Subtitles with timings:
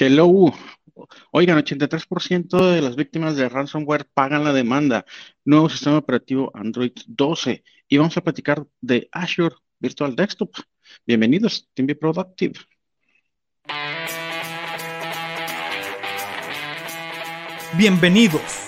[0.00, 0.54] Hello.
[1.32, 5.04] Oigan, 83% de las víctimas de ransomware pagan la demanda.
[5.44, 7.64] Nuevo sistema operativo Android 12.
[7.88, 10.54] Y vamos a platicar de Azure Virtual Desktop.
[11.04, 12.54] Bienvenidos, Team Be Productive.
[17.76, 18.67] Bienvenidos.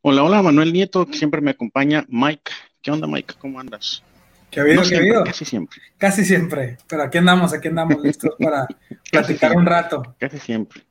[0.00, 2.04] Hola, hola, Manuel Nieto, que siempre me acompaña.
[2.08, 2.50] Mike,
[2.82, 3.34] ¿qué onda, Mike?
[3.38, 4.02] ¿Cómo andas?
[4.50, 4.76] ¿Qué ha habido?
[4.76, 5.24] No ¿Qué ha siempre, habido?
[5.24, 6.78] Casi siempre, Casi siempre.
[6.88, 8.66] Pero aquí andamos, aquí andamos listos para
[9.10, 10.14] platicar un rato.
[10.18, 10.82] casi siempre.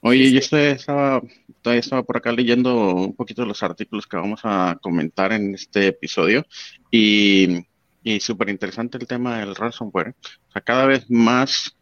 [0.00, 1.22] Oye, yo estoy- estaba,
[1.62, 5.54] todavía estaba por acá leyendo un poquito de los artículos que vamos a comentar en
[5.54, 6.44] este episodio
[6.90, 7.66] y,
[8.02, 10.14] y súper interesante el tema del ransomware.
[10.48, 11.74] O sea, cada vez más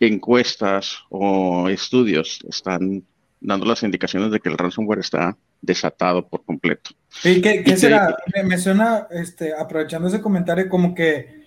[0.00, 3.04] encuestas o estudios están
[3.40, 6.90] dando las indicaciones de que el ransomware está desatado por completo.
[7.24, 8.16] ¿Y qué, qué Y te- será?
[8.34, 11.40] Me, me suena, este, aprovechando ese comentario, como que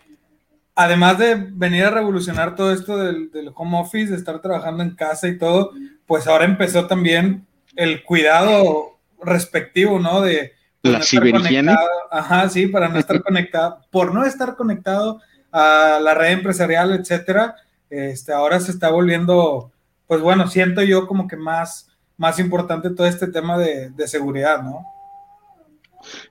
[0.75, 4.95] además de venir a revolucionar todo esto del, del home office, de estar trabajando en
[4.95, 5.71] casa y todo,
[6.08, 10.21] pues ahora empezó también el cuidado respectivo, ¿no?
[10.21, 11.75] De pues, La no ciberhigiene.
[12.11, 15.21] Ajá, sí, para no estar conectado, por no estar conectado
[15.52, 17.55] a la red empresarial, etcétera,
[17.89, 19.71] este, ahora se está volviendo,
[20.14, 24.86] pues bueno, siento yo como que más, más importante todo este tema de, seguridad, ¿no?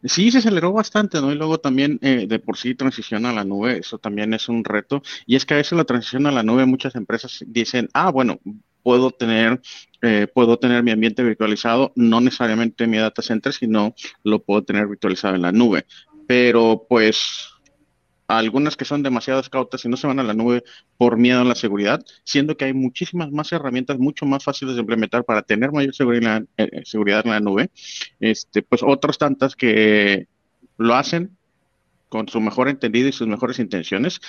[0.04, 1.32] Sí, se aceleró bastante, ¿no?
[1.32, 4.62] Y luego también eh, de por sí transición a la nube, eso también es un
[4.62, 5.02] reto.
[5.26, 8.38] Y es que a veces la transición a la nube, muchas empresas dicen, ah, bueno,
[8.84, 9.60] puedo tener,
[10.00, 14.62] eh, puedo tener mi ambiente virtualizado, no necesariamente en mi data center, sino lo puedo
[14.62, 15.86] tener virtualizado en la nube.
[16.28, 17.51] Pero pues
[18.38, 20.62] algunas que son demasiado cautas y no se van a la nube
[20.96, 24.80] por miedo a la seguridad, siendo que hay muchísimas más herramientas mucho más fáciles de
[24.80, 27.70] implementar para tener mayor seguridad, eh, seguridad en la nube.
[28.20, 30.26] Este, pues otras tantas que
[30.78, 31.36] lo hacen
[32.08, 34.20] con su mejor entendido y sus mejores intenciones,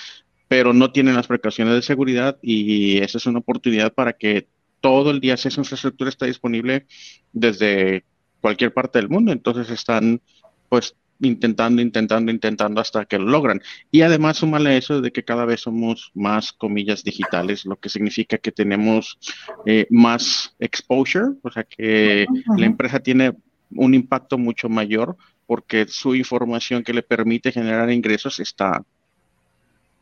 [0.48, 4.48] pero no tienen las precauciones de seguridad y esa es una oportunidad para que
[4.80, 6.86] todo el día esa infraestructura está disponible
[7.32, 8.04] desde
[8.40, 10.20] cualquier parte del mundo, entonces están
[10.68, 13.60] pues intentando, intentando, intentando hasta que lo logran.
[13.90, 18.38] Y además súmale eso de que cada vez somos más comillas digitales, lo que significa
[18.38, 19.18] que tenemos
[19.66, 22.26] eh, más exposure, o sea que
[22.56, 23.32] la empresa tiene
[23.70, 25.16] un impacto mucho mayor
[25.46, 28.82] porque su información que le permite generar ingresos está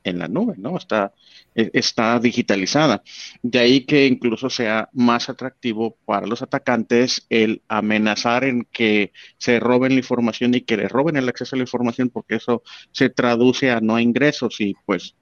[0.04, 0.76] en la nube, ¿no?
[0.76, 1.12] Está,
[1.54, 3.02] e- está digitalizada.
[3.42, 9.60] De ahí que incluso sea más atractivo para los atacantes el amenazar en que se
[9.60, 13.10] roben la información y que le roben el acceso a la información porque eso se
[13.10, 15.14] traduce a no ingresos y pues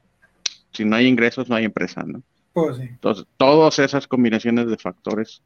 [0.73, 2.23] si no hay ingresos no hay empresa, ¿no?
[2.53, 2.83] Pues sí.
[2.83, 5.43] Entonces, todas esas combinaciones de factores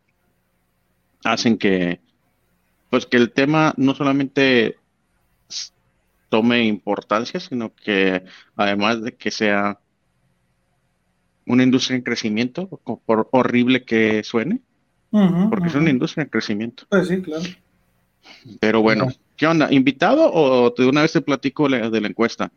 [1.25, 2.01] hacen que,
[2.91, 4.77] pues, que el tema no solamente
[6.35, 8.25] tome importancia, sino que
[8.57, 9.79] además de que sea
[11.47, 12.67] una industria en crecimiento,
[13.07, 14.61] por horrible que suene,
[15.49, 16.87] porque es una industria en crecimiento.
[16.89, 17.45] Pues sí, claro.
[18.59, 19.15] Pero bueno, Ajá.
[19.37, 19.73] ¿qué onda?
[19.73, 22.51] ¿Invitado o de una vez te platico la- de la encuesta?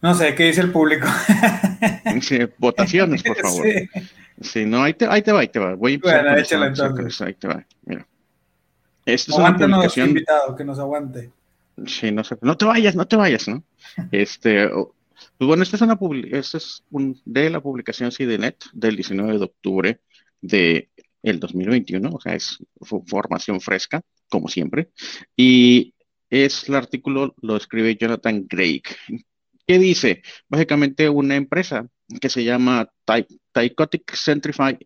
[0.00, 1.06] No sé, ¿qué dice el público?
[2.22, 3.66] Sí, votaciones, por favor.
[3.66, 3.88] Sí.
[4.40, 5.74] Sí, no, ahí te, ahí te va, ahí te va.
[5.74, 7.20] Voy a empezar Bueno, échale entonces.
[7.20, 7.66] Ahí te va.
[7.84, 8.06] Mira.
[9.04, 10.08] Esta es una publicación.
[10.08, 11.30] invitado, que nos aguante.
[11.86, 12.36] Sí, no sé.
[12.42, 13.64] No te vayas, no te vayas, ¿no?
[14.12, 15.98] Este, pues bueno, esta es una
[16.30, 20.00] este es un, de la publicación CIDENET del 19 de octubre
[20.40, 20.90] de
[21.22, 22.58] el 2021, o sea, es
[23.06, 24.90] formación fresca, como siempre.
[25.36, 25.94] Y
[26.30, 28.82] es el artículo, lo escribe Jonathan Craig.
[29.66, 30.22] ¿Qué dice?
[30.48, 31.86] Básicamente una empresa
[32.20, 34.76] que se llama Ty- Tycotic Centrify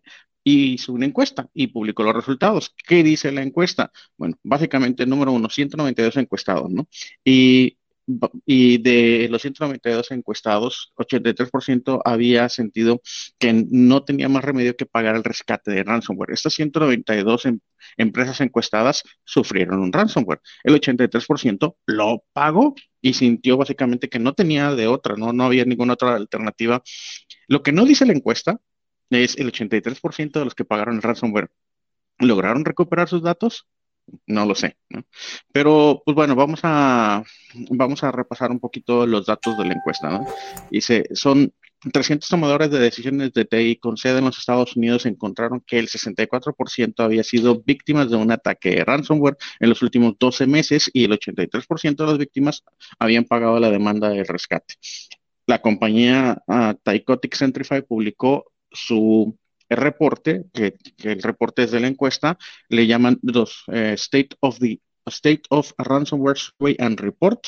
[0.47, 2.73] hizo una encuesta y publicó los resultados.
[2.87, 3.91] ¿Qué dice la encuesta?
[4.17, 6.87] Bueno, básicamente, número uno, 192 encuestados, ¿no?
[7.23, 7.77] Y,
[8.45, 13.01] y de los 192 encuestados, 83% había sentido
[13.37, 16.31] que no tenía más remedio que pagar el rescate de ransomware.
[16.31, 17.59] Estas 192 em-
[17.97, 20.41] empresas encuestadas sufrieron un ransomware.
[20.63, 25.33] El 83% lo pagó y sintió básicamente que no tenía de otra, ¿no?
[25.33, 26.81] No había ninguna otra alternativa.
[27.47, 28.59] Lo que no dice la encuesta
[29.09, 31.49] es el 83% de los que pagaron el ransomware
[32.19, 33.67] lograron recuperar sus datos
[34.25, 34.77] no lo sé.
[35.51, 37.23] Pero, pues bueno, vamos a,
[37.69, 40.09] vamos a repasar un poquito los datos de la encuesta.
[40.09, 40.25] ¿no?
[40.71, 41.53] Dice, son
[41.91, 45.87] 300 tomadores de decisiones de TI con sede en los Estados Unidos encontraron que el
[45.87, 51.03] 64% había sido víctimas de un ataque de ransomware en los últimos 12 meses y
[51.03, 52.63] el 83% de las víctimas
[52.97, 54.75] habían pagado la demanda de rescate.
[55.45, 59.37] La compañía uh, Tycotic Centrify publicó su
[59.69, 62.37] reporte, que, el reporte es de la encuesta,
[62.69, 67.47] le llaman los eh, State of the State of Ransomware Survey and Report,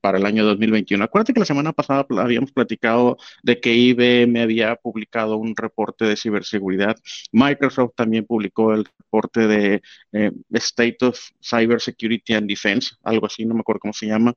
[0.00, 1.04] para el año 2021.
[1.04, 6.16] Acuérdate que la semana pasada habíamos platicado de que IBM había publicado un reporte de
[6.16, 6.96] ciberseguridad.
[7.32, 9.82] Microsoft también publicó el reporte de
[10.12, 14.34] eh, State of Cybersecurity and Defense, algo así, no me acuerdo cómo se llama.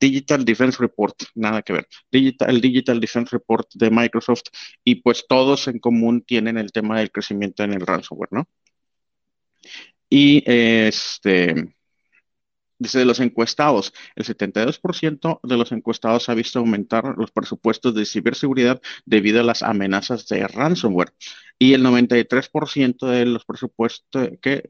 [0.00, 1.86] Digital Defense Report, nada que ver.
[2.10, 4.44] Digital, el Digital Defense Report de Microsoft
[4.84, 8.48] y pues todos en común tienen el tema del crecimiento en el ransomware, ¿no?
[10.08, 11.54] Y este,
[12.80, 18.06] Dice de los encuestados, el 72% de los encuestados ha visto aumentar los presupuestos de
[18.06, 21.12] ciberseguridad debido a las amenazas de ransomware.
[21.58, 24.62] Y el 93% de los presupuestos que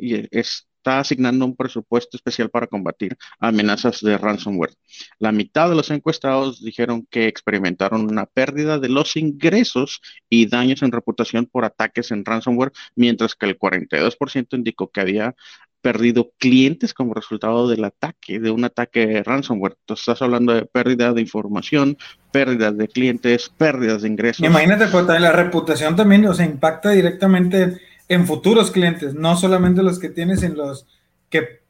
[0.80, 4.72] está asignando un presupuesto especial para combatir amenazas de ransomware.
[5.18, 10.00] La mitad de los encuestados dijeron que experimentaron una pérdida de los ingresos
[10.30, 15.34] y daños en reputación por ataques en ransomware, mientras que el 42% indicó que había
[15.82, 19.76] perdido clientes como resultado del ataque, de un ataque ransomware.
[19.80, 21.96] Entonces estás hablando de pérdida de información,
[22.32, 24.46] pérdidas de clientes, pérdidas de ingresos.
[24.46, 27.80] Imagínate, pues la reputación también, o sea, impacta directamente
[28.10, 30.86] en futuros clientes, no solamente los que tienes, en los
[31.30, 31.60] que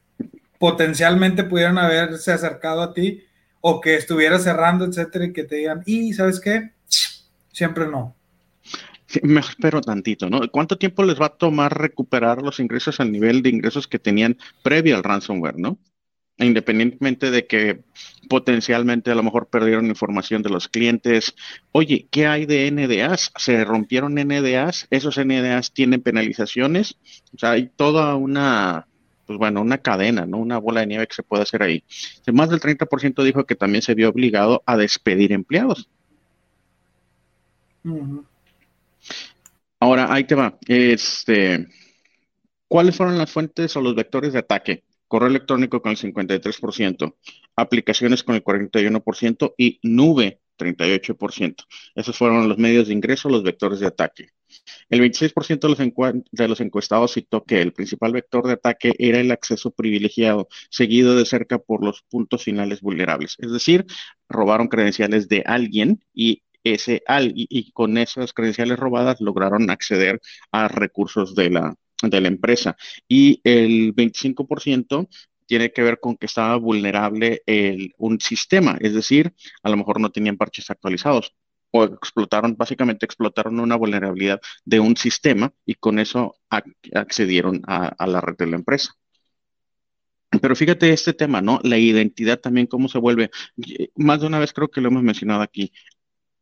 [0.59, 3.23] potencialmente pudieran haberse acercado a ti
[3.61, 6.73] o que estuviera cerrando, etcétera, y que te digan, y sabes qué,
[7.53, 8.17] siempre no
[9.23, 10.41] me espero tantito, ¿no?
[10.51, 14.39] ¿Cuánto tiempo les va a tomar recuperar los ingresos al nivel de ingresos que tenían
[14.63, 15.79] previo al ransomware, ¿no?
[16.41, 17.81] Independientemente de que
[18.29, 21.35] potencialmente a lo mejor perdieron información de los clientes.
[21.73, 23.33] Oye, ¿qué hay de NDAs?
[23.37, 24.87] ¿Se rompieron NDAs?
[24.91, 26.97] ¿Esos NDAs tienen penalizaciones?
[27.35, 28.87] O sea, hay toda una,
[29.27, 30.39] pues bueno, una cadena, ¿no?
[30.39, 31.85] Una bola de nieve que se puede hacer ahí.
[32.33, 35.89] Más del 30% dijo que también se vio obligado a despedir empleados.
[39.79, 40.59] Ahora, ahí te va.
[40.67, 41.67] Este,
[42.69, 44.85] ¿Cuáles fueron las fuentes o los vectores de ataque?
[45.11, 47.17] Correo electrónico con el 53%,
[47.57, 51.65] aplicaciones con el 41% y nube 38%.
[51.97, 54.29] Esos fueron los medios de ingreso, los vectores de ataque.
[54.89, 59.19] El 26% de los, de los encuestados citó que el principal vector de ataque era
[59.19, 63.35] el acceso privilegiado, seguido de cerca por los puntos finales vulnerables.
[63.41, 63.87] Es decir,
[64.29, 70.21] robaron credenciales de alguien y ese al, y, con esas credenciales robadas lograron acceder
[70.53, 72.77] a recursos de la, de la empresa.
[73.09, 75.09] Y el 25%
[75.47, 80.01] tiene que ver con que estaba vulnerable el, un sistema, es decir, a lo mejor
[80.01, 81.35] no tenían parches actualizados
[81.73, 86.37] o explotaron, básicamente explotaron una vulnerabilidad de un sistema y con eso
[86.93, 88.93] accedieron a, a la red de la empresa.
[90.41, 91.59] Pero fíjate este tema, ¿no?
[91.65, 93.31] La identidad también, cómo se vuelve.
[93.97, 95.73] Más de una vez creo que lo hemos mencionado aquí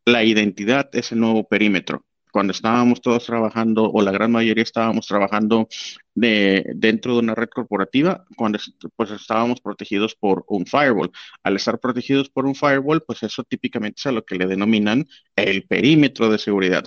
[0.09, 2.05] la identidad es el nuevo perímetro.
[2.31, 5.67] Cuando estábamos todos trabajando, o la gran mayoría estábamos trabajando
[6.13, 8.59] de, dentro de una red corporativa, cuando
[8.95, 11.11] pues estábamos protegidos por un firewall.
[11.43, 15.07] Al estar protegidos por un firewall, pues eso típicamente es a lo que le denominan
[15.35, 16.85] el perímetro de seguridad.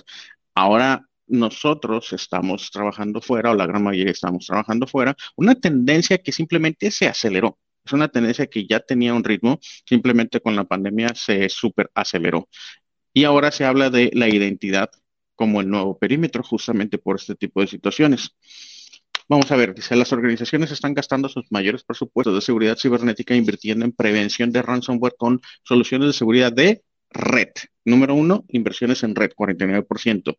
[0.55, 6.31] Ahora nosotros estamos trabajando fuera, o la gran mayoría estamos trabajando fuera, una tendencia que
[6.31, 7.57] simplemente se aceleró.
[7.85, 12.47] Es una tendencia que ya tenía un ritmo, simplemente con la pandemia se super aceleró.
[13.13, 14.89] Y ahora se habla de la identidad
[15.35, 18.35] como el nuevo perímetro, justamente por este tipo de situaciones.
[19.29, 23.85] Vamos a ver, dice, las organizaciones están gastando sus mayores presupuestos de seguridad cibernética invirtiendo
[23.85, 27.49] en prevención de ransomware con soluciones de seguridad de red.
[27.85, 30.37] Número uno, inversiones en red, 49%.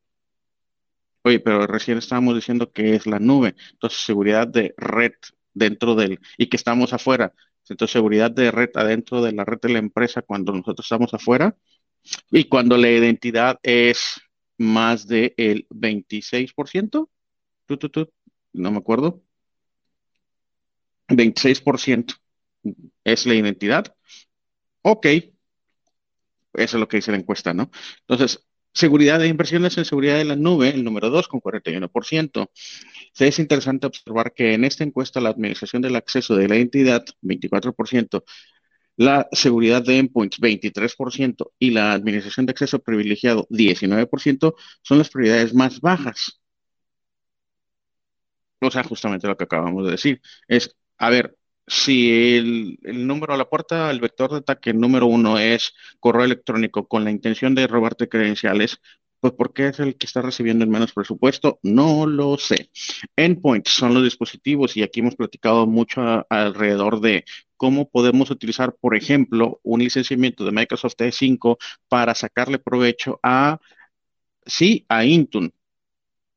[1.22, 3.54] Oye, pero recién estábamos diciendo que es la nube.
[3.72, 5.12] Entonces, seguridad de red
[5.54, 7.32] dentro del, y que estamos afuera.
[7.66, 11.56] Entonces, seguridad de red adentro de la red de la empresa cuando nosotros estamos afuera,
[12.30, 14.20] y cuando la identidad es
[14.58, 17.08] más del 26%,
[18.52, 19.22] no me acuerdo,
[21.08, 22.14] 26%
[23.04, 23.94] es la identidad.
[24.82, 25.32] Ok, eso
[26.54, 27.70] es lo que dice la encuesta, ¿no?
[28.00, 32.50] Entonces, seguridad de inversiones en seguridad de la nube, el número 2 con 41%.
[33.18, 38.24] Es interesante observar que en esta encuesta la administración del acceso de la identidad, 24%,
[38.96, 45.54] la seguridad de endpoints 23% y la administración de acceso privilegiado 19% son las prioridades
[45.54, 46.40] más bajas.
[48.60, 50.20] O sea, justamente lo que acabamos de decir.
[50.48, 51.36] Es a ver,
[51.66, 56.86] si el, número a la puerta, el vector de ataque número uno es correo electrónico
[56.88, 58.80] con la intención de robarte credenciales,
[59.24, 61.58] pues ¿por qué es el que está recibiendo el menos presupuesto?
[61.62, 62.68] No lo sé.
[63.16, 67.24] Endpoints son los dispositivos y aquí hemos platicado mucho alrededor de
[67.56, 71.56] cómo podemos utilizar, por ejemplo, un licenciamiento de Microsoft E5
[71.88, 73.60] para sacarle provecho a,
[74.44, 75.52] sí, a Intune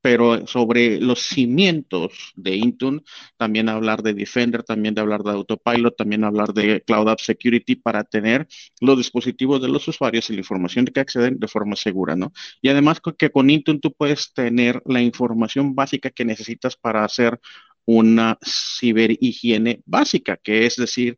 [0.02, 3.02] pero sobre los cimientos de Intune,
[3.38, 7.76] también hablar de Defender, también de hablar de Autopilot, también hablar de Cloud App Security
[7.76, 8.48] para tener
[8.82, 12.32] los dispositivos de los usuarios y la información que acceden de forma segura, ¿no?
[12.62, 17.40] Y además que con Intune tú puedes tener la información básica que necesitas para hacer
[17.86, 21.18] una ciberhigiene básica, que es decir,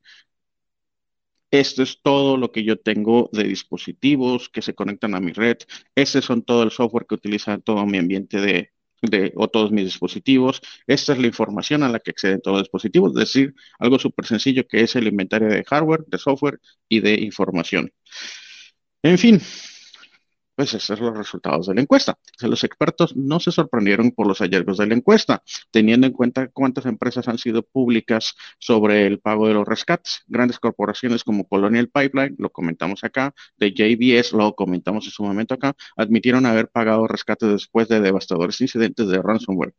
[1.51, 5.57] esto es todo lo que yo tengo de dispositivos que se conectan a mi red.
[5.95, 9.85] Este son todo el software que utiliza todo mi ambiente de, de, o todos mis
[9.85, 10.61] dispositivos.
[10.87, 14.25] Esta es la información a la que acceden todos los dispositivos, es decir, algo súper
[14.25, 17.91] sencillo que es el inventario de hardware, de software y de información.
[19.01, 19.39] En fin,
[20.59, 22.19] pues esos son los resultados de la encuesta.
[22.41, 26.85] Los expertos no se sorprendieron por los hallazgos de la encuesta, teniendo en cuenta cuántas
[26.85, 30.23] empresas han sido públicas sobre el pago de los rescates.
[30.27, 35.53] Grandes corporaciones como Colonial Pipeline, lo comentamos acá, de JBS, lo comentamos en su momento
[35.53, 39.73] acá, admitieron haber pagado rescates después de devastadores incidentes de ransomware.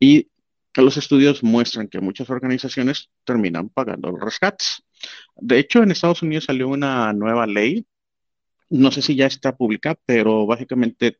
[0.00, 0.28] Y
[0.76, 4.82] los estudios muestran que muchas organizaciones terminan pagando los rescates.
[5.36, 7.84] De hecho, en Estados Unidos salió una nueva ley
[8.72, 11.18] no sé si ya está publicada, pero básicamente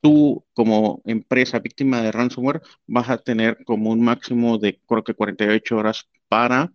[0.00, 5.14] tú como empresa víctima de ransomware vas a tener como un máximo de creo que
[5.14, 6.72] 48 horas para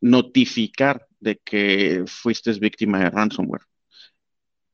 [0.00, 3.62] notificar de que fuiste víctima de ransomware.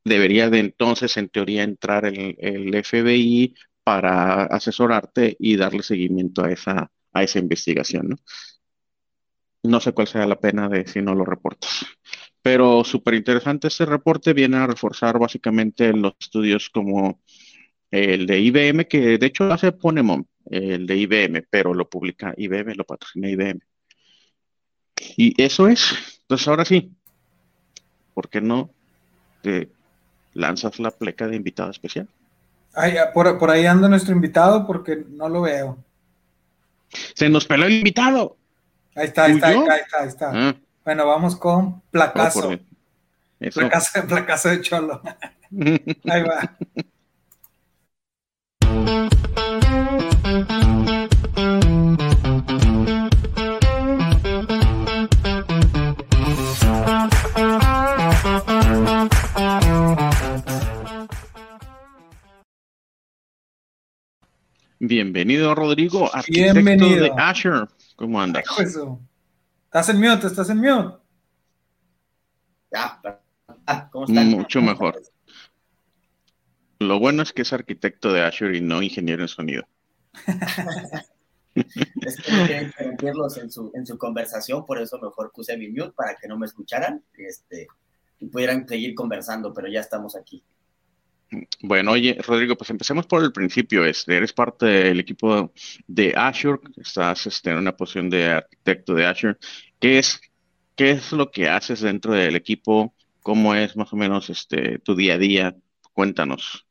[0.04, 3.54] Debería de entonces, en teoría, entrar el, el FBI
[3.84, 8.16] para asesorarte y darle seguimiento a esa, a esa investigación, ¿no?
[9.62, 11.86] No sé cuál sea la pena de si no lo reportas.
[12.42, 17.20] Pero súper interesante este reporte, viene a reforzar básicamente los estudios como
[17.90, 22.74] el de IBM, que de hecho hace Ponemon, el de IBM, pero lo publica IBM,
[22.74, 23.60] lo patrocina IBM.
[25.16, 26.20] Y eso es.
[26.22, 26.92] Entonces ahora sí,
[28.14, 28.70] ¿por qué no
[29.42, 29.70] te
[30.34, 32.08] lanzas la pleca de invitado especial?
[33.12, 35.78] por, ahí anda nuestro invitado porque no lo veo.
[37.14, 38.36] Se nos peló el invitado.
[38.94, 40.30] Ahí está, ahí está, ahí está, ahí está.
[40.34, 40.56] Ah.
[40.88, 42.58] Bueno, vamos con placazo.
[43.38, 45.02] placazo, placazo de cholo.
[46.08, 46.56] Ahí va.
[64.78, 67.04] Bienvenido, Rodrigo, arquitecto Bienvenido.
[67.04, 67.66] de Azure.
[67.96, 68.46] ¿Cómo andas?
[69.78, 70.96] Estás en mute, estás en mute.
[72.72, 73.00] Ya,
[73.64, 74.24] ah, ¿cómo estás?
[74.24, 75.00] Mucho mejor.
[76.80, 79.68] Lo bueno es que es arquitecto de Azure y no ingeniero en sonido.
[81.54, 85.68] es que no quieren interrumpirlos en su, en su conversación, por eso mejor puse mi
[85.68, 87.68] mute para que no me escucharan este,
[88.18, 90.42] y pudieran seguir conversando, pero ya estamos aquí.
[91.62, 93.84] Bueno, oye, Rodrigo, pues empecemos por el principio.
[93.84, 95.52] Este, eres parte del equipo
[95.86, 99.36] de Azure, estás este, en una posición de arquitecto de Azure.
[99.78, 100.20] ¿Qué es,
[100.74, 102.94] qué es lo que haces dentro del equipo?
[103.22, 105.56] ¿Cómo es más o menos este, tu día a día?
[105.92, 106.66] Cuéntanos.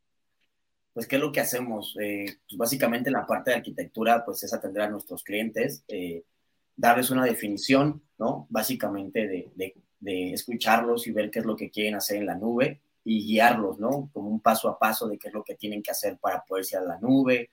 [0.94, 1.96] Pues, ¿qué es lo que hacemos?
[2.02, 6.24] Eh, pues básicamente la parte de arquitectura, pues es atender a nuestros clientes, eh,
[6.76, 8.48] darles una definición, ¿no?
[8.50, 12.82] Básicamente de, de escucharlos y ver qué es lo que quieren hacer en la nube
[13.08, 14.10] y guiarlos, ¿no?
[14.12, 16.66] Como un paso a paso de qué es lo que tienen que hacer para poder
[16.70, 17.52] ir a la nube,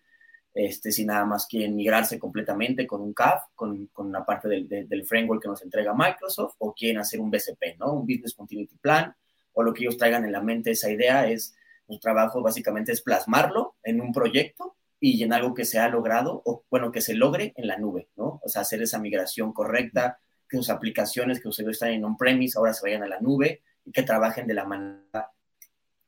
[0.52, 4.68] este, si nada más quieren migrarse completamente con un CAF, con, con una parte del,
[4.68, 7.92] del, framework que nos entrega Microsoft, o quieren hacer un BCP, ¿no?
[7.92, 9.14] Un Business Continuity Plan,
[9.52, 11.54] o lo que ellos traigan en la mente, esa idea es,
[11.86, 16.42] un trabajo básicamente es plasmarlo en un proyecto y en algo que se ha logrado,
[16.44, 18.40] o bueno, que se logre en la nube, ¿no?
[18.42, 20.18] O sea, hacer esa migración correcta,
[20.48, 23.92] que sus aplicaciones que ustedes están en on-premise ahora se vayan a la nube y
[23.92, 25.30] que trabajen de la manera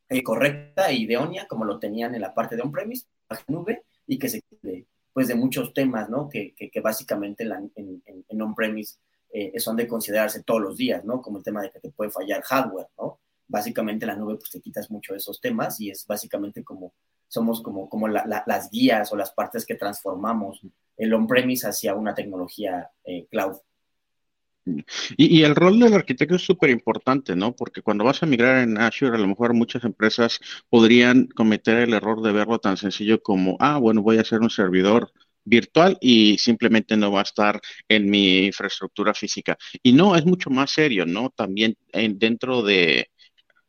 [0.09, 3.07] eh, correcta e idónea, como lo tenían en la parte de on-premise,
[3.49, 4.41] nube, y que se
[5.13, 6.29] pues de muchos temas, ¿no?
[6.29, 8.99] Que, que, básicamente en, en, on-premise
[9.33, 11.23] eh, son de considerarse todos los días, ¿no?
[11.23, 13.19] Como el tema de que te puede fallar hardware, ¿no?
[13.49, 16.93] Básicamente la nube, pues te quitas mucho de esos temas y es básicamente como,
[17.29, 20.61] somos como, como las guías o las partes que transformamos
[20.99, 23.57] el on-premise hacia una tecnología eh, cloud.
[25.17, 27.55] Y, el rol del arquitecto es súper importante, ¿no?
[27.55, 31.95] Porque cuando vas a migrar en Azure, a lo mejor muchas empresas podrían cometer el
[31.95, 35.13] error de verlo tan sencillo como, ah, bueno, voy a hacer un servidor
[35.45, 39.57] virtual y simplemente no va a estar en mi infraestructura física.
[39.83, 41.31] Y no, es mucho más serio, ¿no?
[41.31, 43.11] También dentro de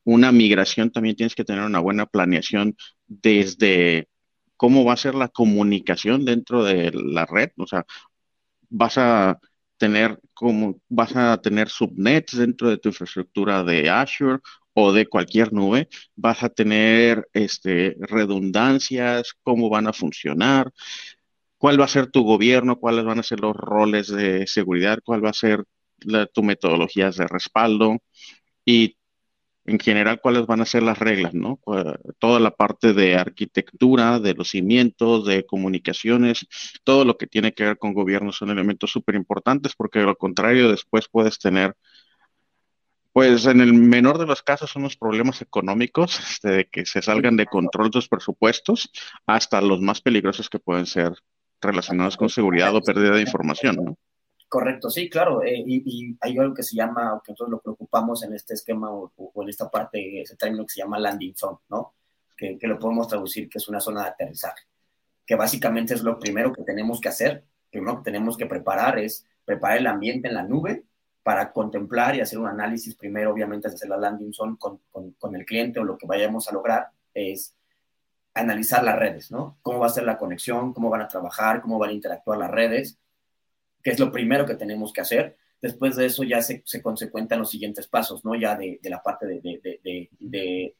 [0.04, 2.75] una migración también tienes que tener una buena planeación
[3.08, 4.08] desde
[4.58, 7.86] cómo va a ser la comunicación dentro de la red, o sea,
[8.70, 9.39] vas a
[9.77, 14.39] tener como vas a tener subnets dentro de tu infraestructura de Azure
[14.74, 20.72] o de cualquier nube, vas a tener este, redundancias, cómo van a funcionar,
[21.57, 25.25] cuál va a ser tu gobierno, cuáles van a ser los roles de seguridad, cuál
[25.25, 25.63] va a ser
[26.34, 27.98] tu metodologías de respaldo
[28.65, 28.98] y
[29.67, 31.59] en general cuáles van a ser las reglas, ¿no?
[32.19, 36.47] Toda la parte de arquitectura, de los cimientos, de comunicaciones,
[36.86, 40.15] todo lo que tiene que ver con gobierno son elementos súper importantes porque de lo
[40.15, 41.75] contrario después puedes tener,
[43.12, 47.36] pues en el menor de los casos, unos problemas económicos, este, de que se salgan
[47.36, 48.89] de control tus presupuestos,
[49.25, 51.12] hasta los más peligrosos que pueden ser
[51.59, 53.97] relacionados con seguridad o pérdida de información, ¿no?
[54.50, 55.44] Correcto, sí, claro.
[55.44, 59.12] Eh, y, hay algo que se llama, que nosotros lo preocupamos en este esquema o,
[59.42, 61.94] en esta parte, ese término que se llama landing zone, ¿no?
[62.36, 64.63] Que, lo podemos traducir que es una zona de aterrizaje,
[65.25, 69.25] que básicamente es lo primero que tenemos que hacer, primero que tenemos que preparar es
[69.44, 70.86] preparar el ambiente en la nube
[71.24, 75.12] para contemplar y hacer un análisis primero, obviamente, de hacer la landing zone con, con,
[75.13, 77.56] con el cliente o lo que vayamos a lograr es
[78.34, 79.58] analizar las redes, ¿no?
[79.62, 82.51] Cómo va a ser la conexión, cómo van a trabajar, cómo van a interactuar las
[82.51, 83.00] redes
[83.84, 85.38] que es lo primero que tenemos que hacer.
[85.62, 88.36] Después de eso ya se, se consecuentan los siguientes pasos, ¿no?
[88.36, 89.41] Ya de, de la parte de,
[90.19, 90.75] de,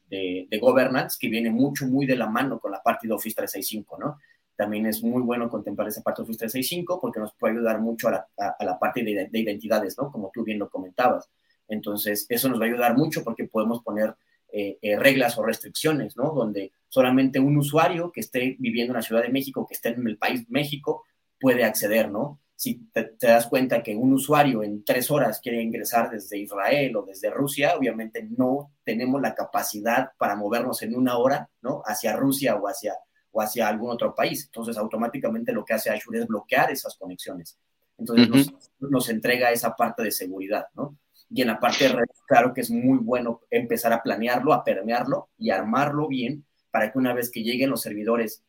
[0.50, 3.98] de, governance, que viene mucho, muy de la mano con la parte de Office 365,
[3.98, 4.18] ¿no?
[4.54, 8.08] También es muy bueno contemplar esa parte de Office 365 porque nos puede ayudar mucho
[8.08, 10.10] a la, a, la parte de, identidades, ¿no?
[10.10, 11.28] Como tú bien lo comentabas.
[11.68, 14.14] Entonces, eso nos va a ayudar mucho porque podemos poner
[14.50, 16.32] eh, eh, reglas o restricciones, ¿no?
[16.32, 20.06] Donde solamente un usuario que esté viviendo en la Ciudad de México, que esté en
[20.06, 21.04] el país México,
[21.38, 22.40] puede acceder, ¿no?
[22.58, 27.02] Si te, das cuenta que un usuario en tres horas quiere ingresar desde Israel o
[27.02, 31.82] desde Rusia, obviamente no tenemos la capacidad para movernos en una hora, ¿no?
[31.86, 32.96] Hacia Rusia o hacia,
[33.30, 34.46] o hacia algún otro país.
[34.46, 37.56] Entonces, automáticamente lo que hace Azure es bloquear esas conexiones.
[37.96, 40.98] Entonces, nos, nos, entrega esa parte de seguridad, ¿no?
[41.30, 44.64] Y en la parte de red, claro que es muy bueno empezar a planearlo, a
[44.64, 48.42] permearlo y armarlo bien para que una vez que lleguen los servidores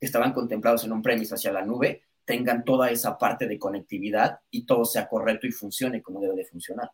[0.00, 4.38] que estaban contemplados en un premise hacia la nube, tengan toda esa parte de conectividad
[4.50, 6.90] y todo sea correcto y funcione como debe de funcionar.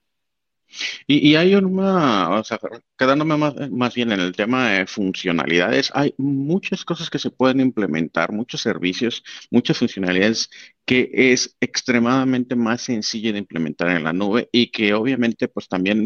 [1.07, 2.59] Y, hay una, o sea,
[2.97, 8.33] quedándome más, bien en el tema de funcionalidades, hay muchas cosas que se pueden implementar,
[8.33, 10.49] muchos servicios, muchas funcionalidades
[10.85, 16.05] que es extremadamente más sencillo de implementar en la nube y que obviamente pues también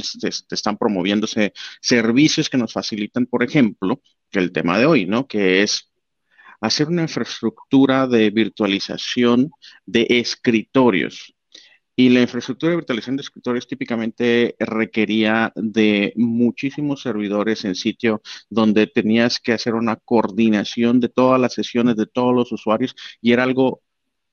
[0.51, 4.01] están promoviéndose servicios que nos facilitan, por ejemplo,
[4.33, 5.27] el tema de hoy, ¿no?
[5.27, 5.91] Que es
[6.61, 9.51] hacer una infraestructura de virtualización
[9.87, 11.35] de escritorios.
[11.97, 18.89] Y la infraestructura de virtualización de escritorios típicamente requería de muchísimos servidores en sitio donde
[18.89, 23.45] tenías que hacer una coordinación de todas las sesiones de todos los usuarios y era
[23.45, 23.83] algo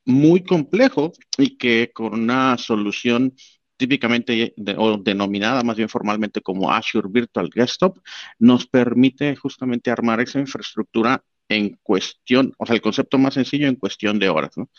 [0.05, 3.35] muy complejo y que con una solución
[3.77, 7.97] típicamente o denominada más bien formalmente como Azure Virtual Desktop,
[8.37, 13.75] nos permite justamente armar esa infraestructura en cuestión, o sea, el concepto más sencillo en
[13.75, 14.69] cuestión de horas, ¿no?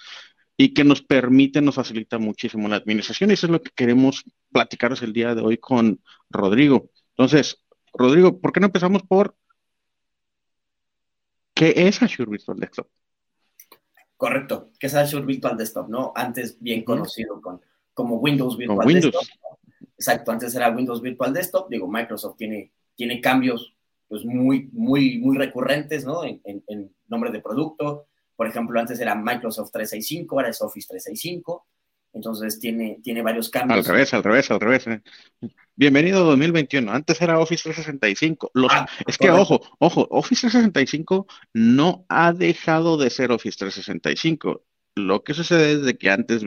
[0.57, 4.25] Y que nos permite, nos facilita muchísimo la administración y eso es lo que queremos
[4.51, 6.91] platicaros el día de hoy con Rodrigo.
[7.11, 9.37] Entonces, Rodrigo, ¿por qué no empezamos por
[11.55, 12.89] qué es Azure Virtual Desktop?
[14.17, 15.89] Correcto, ¿qué es Azure Virtual Desktop?
[15.89, 16.13] ¿no?
[16.15, 17.61] Antes bien conocido con,
[17.93, 19.25] como Windows Virtual Desktop.
[19.97, 21.69] Exacto, antes era Windows Virtual Desktop.
[21.69, 23.75] Digo, Microsoft tiene, tiene cambios
[24.13, 26.23] pues muy, muy, muy recurrentes, ¿no?
[26.23, 28.09] En, en, nombre de producto.
[28.37, 31.67] Por ejemplo, antes era Microsoft 365, ahora es Office 365.
[32.13, 33.79] Entonces tiene, tiene varios cambios.
[33.79, 34.87] Al revés, al revés, al revés.
[34.87, 35.01] ¿eh?
[35.75, 36.93] Bienvenido 2021.
[36.93, 38.51] Antes era Office 365.
[38.69, 44.63] Ah, es que, ojo, ojo, Office 365 no ha dejado de ser Office 365
[44.95, 46.43] lo que sucede es de que antes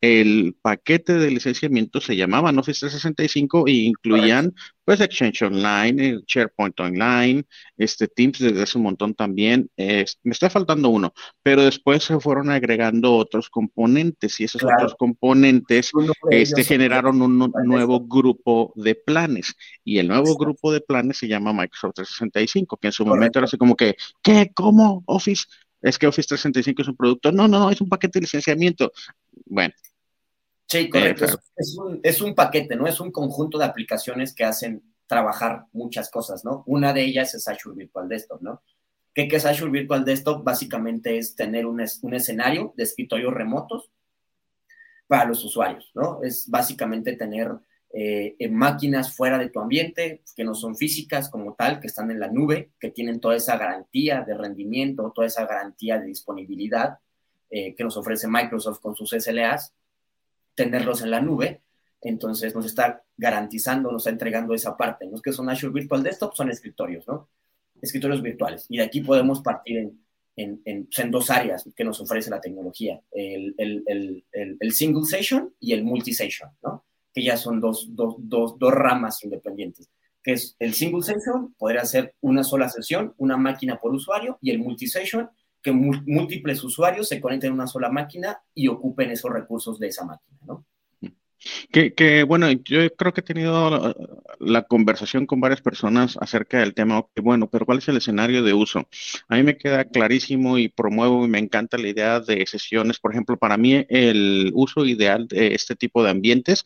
[0.00, 7.44] el paquete de licenciamiento se llamaba Office 365 e incluían pues Exchange Online, SharePoint Online,
[7.76, 9.68] este Teams desde hace un montón también.
[9.76, 15.90] me está faltando uno, pero después se fueron agregando otros componentes y esos otros componentes
[16.30, 21.52] este, generaron un nuevo grupo de planes y el nuevo grupo de planes se llama
[21.52, 24.52] Microsoft 365, que en su momento era así como que, ¿qué?
[24.54, 25.02] ¿Cómo?
[25.06, 25.46] Office
[25.80, 27.32] es que Office 365 es un producto.
[27.32, 28.92] No, no, no, es un paquete de licenciamiento.
[29.46, 29.74] Bueno.
[30.66, 31.24] Sí, correcto.
[31.24, 32.86] Eh, es, un, es, un, paquete, ¿no?
[32.86, 36.62] Es un conjunto de aplicaciones que hacen trabajar muchas cosas, ¿no?
[36.66, 38.62] Una de ellas es Azure Virtual Desktop, ¿no?
[39.14, 40.44] ¿Qué, es Azure Virtual Desktop?
[40.44, 43.90] Básicamente es tener un, un escenario de escritorios remotos
[45.06, 46.20] para los usuarios, ¿no?
[46.22, 47.50] Es básicamente tener
[47.90, 52.20] eh, máquinas fuera de tu ambiente, que no son físicas como tal, que están en
[52.20, 56.98] la nube, que tienen toda esa garantía de rendimiento, toda esa garantía de disponibilidad
[57.50, 59.72] eh, que nos ofrece Microsoft con sus SLAs,
[60.54, 61.62] tenerlos en la nube.
[62.02, 65.06] Entonces nos está garantizando, nos está entregando esa parte.
[65.06, 67.28] No es que son Azure Virtual Desktop, son escritorios, ¿no?
[67.80, 68.66] Escritorios virtuales.
[68.68, 70.00] Y de aquí podemos partir en,
[70.36, 75.54] en, en, dos áreas que nos ofrece la tecnología, el, el, el, el single session
[75.58, 76.84] y el multi session, ¿no?
[77.12, 79.88] Que ya son dos, dos, dos, dos ramas independientes,
[80.22, 84.50] que es el single session, podría ser una sola sesión, una máquina por usuario, y
[84.50, 85.30] el multi session,
[85.62, 90.04] que múltiples usuarios se conecten en una sola máquina y ocupen esos recursos de esa
[90.04, 90.64] máquina, ¿no?
[91.70, 93.94] Que, que, bueno, yo creo que he tenido
[94.40, 98.54] la, conversación con varias personas acerca del tema, bueno, pero ¿cuál es el escenario de
[98.54, 98.88] uso?
[99.28, 102.98] A mí me queda clarísimo y promuevo y me encanta la idea de sesiones.
[102.98, 106.64] Por ejemplo, para mí el uso ideal de este tipo de ambientes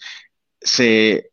[0.64, 1.30] se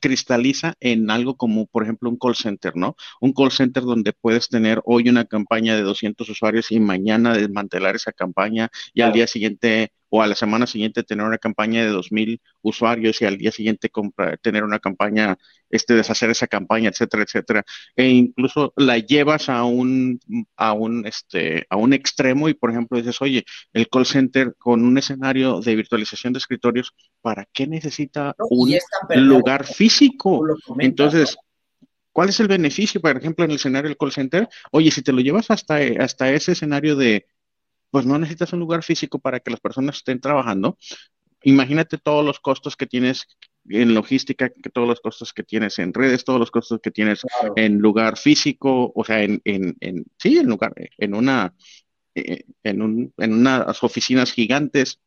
[0.00, 2.96] cristaliza en algo como, por ejemplo, un call center, ¿no?
[3.20, 7.96] Un call center donde puedes tener hoy una campaña de 200 usuarios y mañana desmantelar
[7.96, 11.90] esa campaña y al día siguiente o a la semana siguiente tener una campaña de
[11.90, 13.90] 2.000 usuarios y al día siguiente
[14.42, 15.36] tener una campaña,
[15.70, 17.64] este, deshacer esa campaña, etcétera, etcétera.
[17.96, 20.20] E incluso la llevas a un,
[20.56, 24.84] a un, este, a un extremo y, por ejemplo, dices, oye, el call center con
[24.84, 28.78] un escenario de virtualización de escritorios, ¿para qué necesita un
[29.16, 30.44] lugar físico?
[30.78, 31.36] Entonces,
[32.12, 34.48] ¿cuál es el beneficio, por ejemplo, en el escenario del call center?
[34.72, 37.26] Oye, si te lo llevas hasta, hasta ese escenario de
[37.90, 40.76] pues no necesitas un lugar físico para que las personas estén trabajando.
[41.42, 43.26] Imagínate todos los costos que tienes
[43.68, 47.22] en logística, que todos los costos que tienes en redes, todos los costos que tienes
[47.56, 51.54] en lugar físico, o sea, en, en, en sí, en lugar, en una,
[52.14, 55.00] eh, en, un, en unas oficinas gigantes.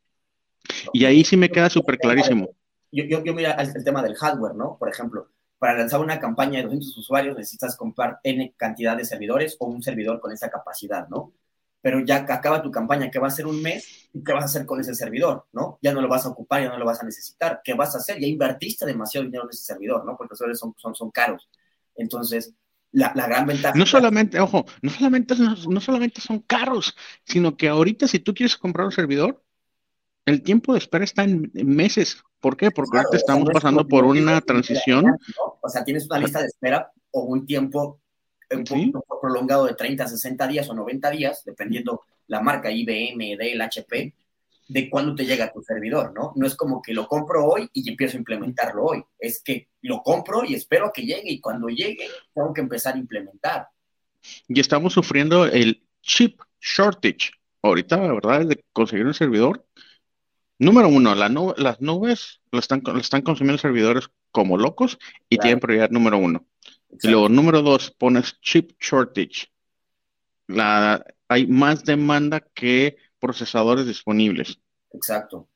[0.94, 2.50] Y ahí sí me queda súper clarísimo.
[2.92, 4.78] Yo, yo, yo mira el, tema del hardware, ¿no?
[4.78, 9.56] Por ejemplo, para lanzar una campaña de 200 usuarios necesitas comprar N cantidad de servidores
[9.60, 11.34] o un servidor con esa capacidad, ¿no?
[11.82, 14.46] Pero ya acaba tu campaña, que va a ser un mes, ¿y qué vas a
[14.46, 15.48] hacer con ese servidor?
[15.52, 15.80] ¿no?
[15.82, 17.62] Ya no lo vas a ocupar, ya no lo vas a necesitar.
[17.64, 18.20] ¿Qué vas a hacer?
[18.20, 20.16] Ya invertiste demasiado dinero en ese servidor, ¿no?
[20.16, 21.50] Porque los servidores son, son, son caros.
[21.96, 22.54] Entonces,
[22.92, 23.78] la, la, gran ventaja.
[23.78, 28.58] No solamente, ojo, no solamente, no, solamente son caros, sino que ahorita si tú quieres
[28.58, 29.42] comprar un servidor,
[30.26, 32.22] el tiempo de espera está en, meses.
[32.40, 32.70] ¿Por qué?
[32.72, 35.06] Porque ahorita estamos pasando por una transición.
[35.62, 38.01] O sea, tienes una lista de espera o un tiempo
[38.58, 43.62] un poco prolongado de 30, 60 días o 90 días, dependiendo la marca IBM, Dell,
[43.62, 44.14] HP,
[44.68, 46.32] de cuándo te llega tu servidor, ¿no?
[46.36, 49.04] No es como que lo compro hoy y empiezo a implementarlo hoy.
[49.20, 52.96] Es que lo compro y espero a que llegue y cuando llegue tengo que empezar
[52.96, 53.68] a implementar.
[54.48, 57.32] Y estamos sufriendo el chip shortage.
[57.62, 59.66] Ahorita, la verdad, es de conseguir un servidor.
[60.58, 65.60] Número uno, la las nubes lo están, lo están consumiendo servidores como locos y tienen
[65.60, 66.46] prioridad número uno.
[67.02, 69.48] Y luego, número dos, pones chip shortage.
[70.48, 74.60] La, hay más demanda que procesadores disponibles.
[74.92, 75.48] Exacto.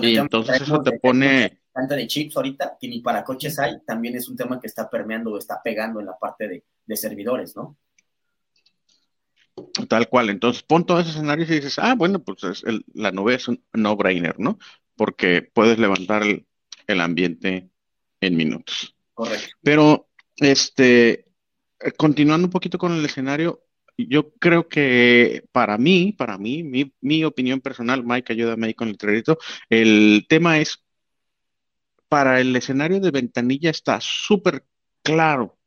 [0.00, 1.60] y entonces eso te pone...
[1.72, 4.90] Tanta de chips ahorita, que ni para coches hay, también es un tema que está
[4.90, 7.76] permeando o está pegando en la parte de, de servidores, ¿no?
[9.88, 10.30] Tal cual.
[10.30, 12.64] Entonces, pon todos esos escenarios y dices, ah, bueno, pues
[12.94, 14.58] la nube es un no-brainer, ¿no?
[14.96, 16.46] Porque puedes levantar el,
[16.86, 17.70] el ambiente
[18.20, 18.96] en minutos.
[19.14, 19.56] Correcto.
[19.62, 20.09] Pero
[20.40, 21.26] este,
[21.80, 23.64] eh, continuando un poquito con el escenario,
[23.96, 26.62] yo creo que para mí, para mí,
[27.00, 30.82] mi, opinión personal, Mike, ayúdame ahí con el crédito, el tema es,
[32.08, 34.64] para el escenario de ventanilla está súper
[35.02, 35.58] claro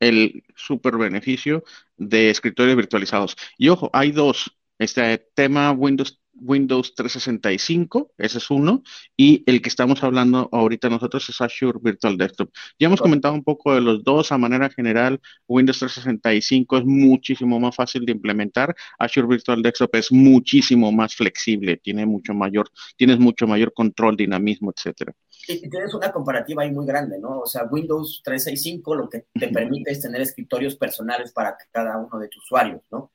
[0.00, 1.64] el súper beneficio
[1.96, 3.36] de escritorios virtualizados.
[3.56, 8.82] Y ojo, hay dos, este tema Windows Windows 365, ese es uno,
[9.16, 12.50] y el que estamos hablando ahorita nosotros es Azure Virtual Desktop.
[12.78, 15.20] Ya hemos comentado un poco de los dos a manera general.
[15.46, 18.74] Windows 365 es muchísimo más fácil de implementar.
[18.98, 24.72] Azure Virtual Desktop es muchísimo más flexible, tiene mucho mayor, tienes mucho mayor control, dinamismo,
[24.74, 25.14] etcétera.
[25.46, 27.40] Y tienes una comparativa ahí muy grande, ¿no?
[27.40, 32.18] O sea, Windows 365 lo que te permite es tener escritorios personales para cada uno
[32.18, 33.12] de tus usuarios, ¿no?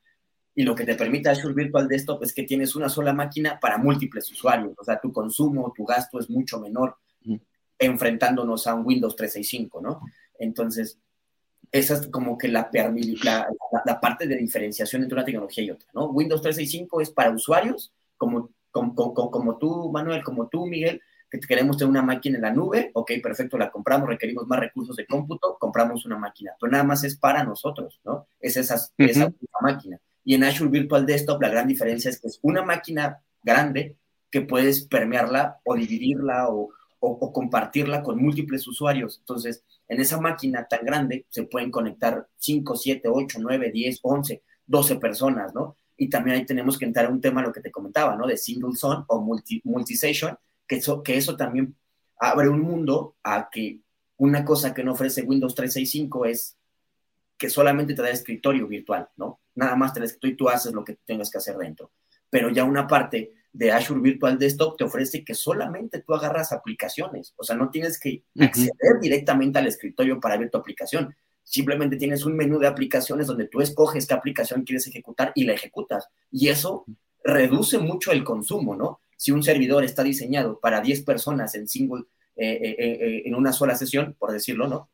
[0.54, 3.78] Y lo que te permite Azure Virtual Desktop es que tienes una sola máquina para
[3.78, 6.96] múltiples usuarios, o sea, tu consumo, tu gasto es mucho menor
[7.78, 10.00] enfrentándonos a un Windows 365, ¿no?
[10.38, 10.98] Entonces,
[11.72, 13.48] esa es como que la, la,
[13.84, 16.06] la, parte de diferenciación entre una tecnología y otra, ¿no?
[16.06, 21.40] Windows 365 es para usuarios como, como, como, como tú, Manuel, como tú, Miguel, que
[21.40, 25.06] queremos tener una máquina en la nube, ok, perfecto, la compramos, requerimos más recursos de
[25.06, 28.28] cómputo, compramos una máquina, pero nada más es para nosotros, ¿no?
[28.38, 29.98] Es esa, esa máquina.
[30.24, 33.96] Y en Azure Virtual Desktop la gran diferencia es que es una máquina grande
[34.30, 36.70] que puedes permearla o dividirla o,
[37.32, 39.18] compartirla con múltiples usuarios.
[39.18, 44.42] Entonces, en esa máquina tan grande se pueden conectar 5, 7, 8, 9, 10, 11,
[44.66, 45.76] 12 personas, ¿no?
[45.98, 48.26] Y también ahí tenemos que entrar a un tema, lo que te comentaba, ¿no?
[48.26, 51.76] De single zone o multi, multi-session, que eso, que eso también
[52.18, 53.80] abre un mundo a que
[54.16, 56.56] una cosa que no ofrece Windows 365 es
[57.44, 59.42] que solamente te da escritorio virtual, ¿no?
[59.54, 61.92] Nada más te da escritorio y tú haces lo que tengas que hacer dentro.
[62.30, 67.34] Pero ya una parte de Azure Virtual Desktop te ofrece que solamente tú agarras aplicaciones,
[67.36, 72.24] o sea, no tienes que acceder directamente al escritorio para ver tu aplicación, simplemente tienes
[72.24, 76.08] un menú de aplicaciones donde tú escoges qué aplicación quieres ejecutar y la ejecutas.
[76.30, 76.86] Y eso
[77.22, 79.00] reduce mucho el consumo, ¿no?
[79.18, 82.04] Si un servidor está diseñado para 10 personas en single,
[82.36, 84.88] eh, eh, eh, en una sola sesión, por decirlo, ¿no?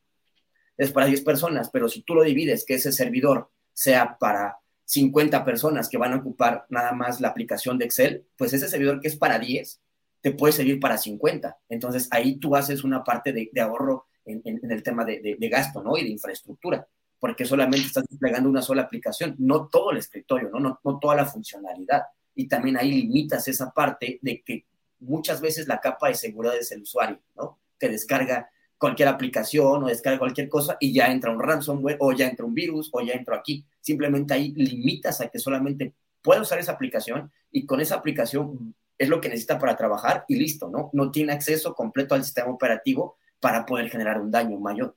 [0.81, 5.45] Es para 10 personas, pero si tú lo divides, que ese servidor sea para 50
[5.45, 9.09] personas que van a ocupar nada más la aplicación de Excel, pues ese servidor que
[9.09, 9.79] es para 10
[10.23, 11.59] te puede servir para 50.
[11.69, 15.99] Entonces ahí tú haces una parte de, ahorro en, el tema de, gasto, ¿no?
[15.99, 16.89] Y de infraestructura,
[17.19, 20.61] porque solamente estás desplegando una sola aplicación, no todo el escritorio, ¿no?
[20.61, 22.05] No, no toda la funcionalidad.
[22.35, 24.65] Y también ahí limitas esa parte de que
[24.99, 27.59] muchas veces la capa de seguridad es el usuario, ¿no?
[27.79, 28.49] Que descarga
[28.81, 32.55] cualquier aplicación o descarga cualquier cosa y ya entra un ransomware o ya entra un
[32.55, 33.63] virus o ya entra aquí.
[33.79, 39.11] Simplemente ahí limitas a que solamente pueda usar esa aplicación y con esa aplicación es
[39.11, 40.89] lo que necesita para trabajar y listo, ¿no?
[40.95, 44.97] No tiene acceso completo al sistema operativo para poder generar un daño mayor.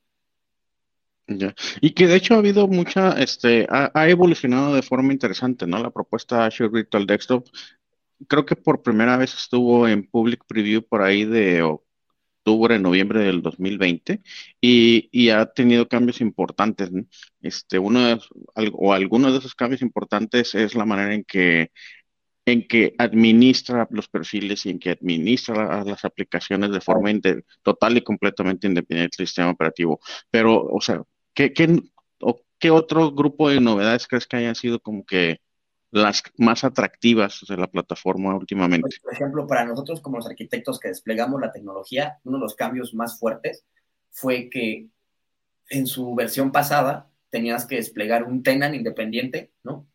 [1.27, 1.53] Ya.
[1.81, 5.83] Y que de hecho ha habido mucha, este, ha, ha, evolucionado de forma interesante, ¿no?
[5.83, 7.47] La propuesta Azure Virtual Desktop,
[8.29, 11.61] creo que por primera vez estuvo en public preview por ahí de
[12.43, 14.21] octubre, noviembre del 2020
[14.61, 16.91] y, y ha tenido cambios importantes.
[17.41, 18.19] Este, uno de,
[18.73, 21.71] o algunos de esos cambios importantes es la manera en que
[22.45, 27.09] en que administra los perfiles y en que administra las aplicaciones de forma
[27.61, 30.01] total y completamente independiente del sistema operativo.
[30.29, 31.01] Pero, o sea,
[31.33, 31.81] ¿qué, qué,
[32.19, 35.39] o, ¿qué otro grupo de novedades crees que hayan sido como que
[35.93, 38.97] las más atractivas de la plataforma últimamente?
[39.03, 42.95] Por ejemplo, para nosotros como los arquitectos que desplegamos la tecnología, uno de los cambios
[42.95, 43.63] más fuertes
[44.09, 44.87] fue que
[45.69, 49.87] en su versión pasada tenías que desplegar un tenant independiente, ¿no?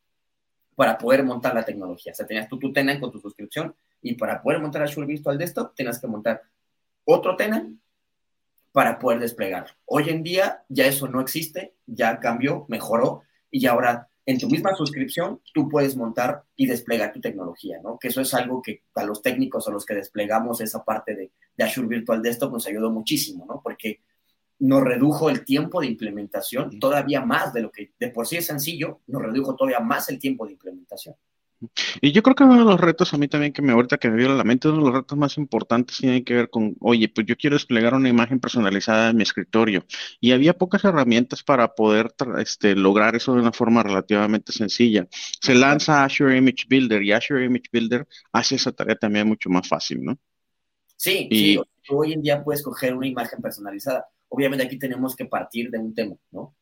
[0.77, 2.13] Para poder montar la tecnología.
[2.13, 5.37] O sea, tenías tú tu tenant con tu suscripción y para poder montar Azure Virtual
[5.37, 6.43] Desktop tenías que montar
[7.05, 7.81] otro tenant
[8.71, 9.77] para poder desplegar.
[9.85, 14.75] Hoy en día ya eso no existe, ya cambió, mejoró y ahora en tu misma
[14.75, 17.99] suscripción tú puedes montar y desplegar tu tecnología, ¿no?
[17.99, 21.33] Que eso es algo que a los técnicos a los que desplegamos esa parte de,
[21.57, 23.62] de Azure Virtual Desktop nos ayudó muchísimo, ¿no?
[23.62, 24.03] Porque
[24.59, 28.45] nos redujo el tiempo de implementación todavía más de lo que de por sí es
[28.45, 31.14] sencillo, nos redujo todavía más el tiempo de implementación.
[32.01, 34.09] Y yo creo que uno de los retos a mí también que me ahorita que
[34.09, 36.77] me viene a la mente, uno de los retos más importantes tiene que ver con,
[36.81, 39.85] oye, pues yo quiero desplegar una imagen personalizada en mi escritorio.
[40.21, 45.09] Y había pocas herramientas para poder este, lograr eso de una forma relativamente sencilla.
[45.40, 49.66] Se lanza Azure Image Builder y Azure Image Builder hace esa tarea también mucho más
[49.66, 50.18] fácil, ¿no?
[50.97, 51.61] Sí, sí.
[51.90, 54.07] Hoy en día puedes coger una imagen personalizada.
[54.29, 56.55] Obviamente aquí tenemos que partir de un tema, ¿no?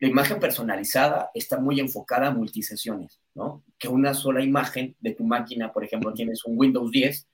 [0.00, 3.62] La imagen personalizada está muy enfocada a multisesiones, ¿no?
[3.78, 7.28] Que una sola imagen de tu máquina, por ejemplo, tienes un Windows 10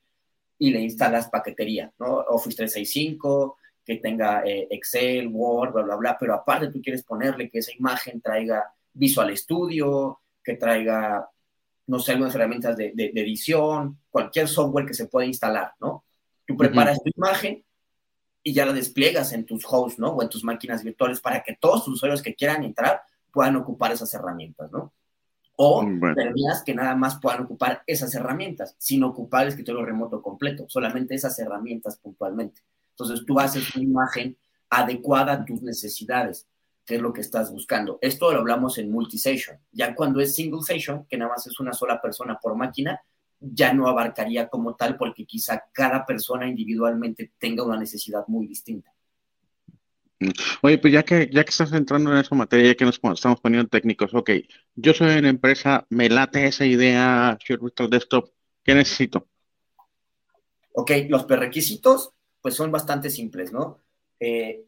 [0.59, 2.17] y le instalas paquetería, ¿no?
[2.29, 7.49] Office 365, que tenga eh, Excel, Word, bla, bla, bla, pero aparte tú quieres ponerle
[7.49, 11.31] que esa imagen traiga Visual Studio, que traiga,
[11.87, 16.05] no sé, algunas herramientas de, edición, cualquier software que se pueda instalar, ¿no?
[16.45, 17.65] Tú preparas tu imagen
[18.47, 20.11] y ya la despliegas en tus hosts, ¿no?
[20.11, 23.91] O en tus máquinas virtuales para que todos tus usuarios que quieran entrar puedan ocupar
[23.91, 24.93] esas herramientas, ¿no?
[25.57, 26.15] O bueno.
[26.65, 31.37] que nada más puedan ocupar esas herramientas, sin ocupar el escritorio remoto completo, solamente esas
[31.41, 32.63] herramientas puntualmente.
[32.91, 34.39] Entonces tú haces una imagen
[34.71, 36.47] adecuada a tus necesidades,
[36.85, 37.99] que es lo que estás buscando.
[38.01, 39.59] Esto lo hablamos en multi-session.
[39.73, 43.01] Ya cuando es single session, que nada más es una sola persona por máquina,
[43.53, 48.93] ya no abarcaría como tal porque quizá cada persona individualmente tenga una necesidad muy distinta.
[50.63, 53.41] Oye, pues ya que, ya que estás entrando en esa materia, ya que nos estamos
[53.41, 54.31] poniendo técnicos, ok,
[54.75, 58.31] yo soy una empresa, me late esa idea, Virtual Desktop,
[58.65, 59.29] ¿qué necesito?
[60.73, 63.83] Ok, los prerequisitos, pues son bastante simples, ¿no?
[64.19, 64.65] Eh,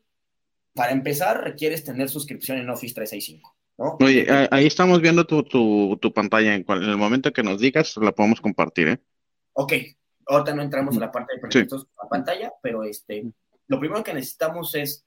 [0.74, 3.57] para empezar, requieres tener suscripción en Office 365.
[3.80, 6.54] Oye, ahí estamos viendo tu, pantalla.
[6.54, 8.98] En, el momento que nos digas, la podemos compartir, ¿eh?
[9.52, 9.72] Ok,
[10.26, 11.88] ahorita no entramos en la parte de proyectos sí.
[12.02, 13.24] a pantalla, pero este,
[13.68, 15.06] lo primero que necesitamos es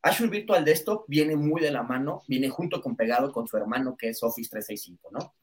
[0.00, 3.96] Azure Virtual Desktop viene muy de la mano, viene junto con pegado con su hermano
[3.98, 5.34] que es Office 365, ¿no?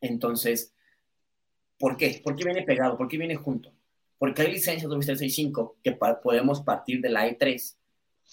[0.00, 0.74] Entonces,
[1.78, 2.22] ¿por qué?
[2.24, 2.96] ¿Por qué viene pegado?
[2.96, 3.70] ¿Por qué viene junto?
[4.18, 5.92] Porque hay licencias de Office 365 que
[6.22, 7.76] podemos partir de la E3,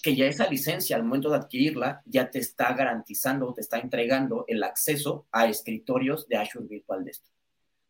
[0.01, 4.45] que ya esa licencia al momento de adquirirla ya te está garantizando, te está entregando
[4.47, 7.33] el acceso a escritorios de Azure Virtual Desktop.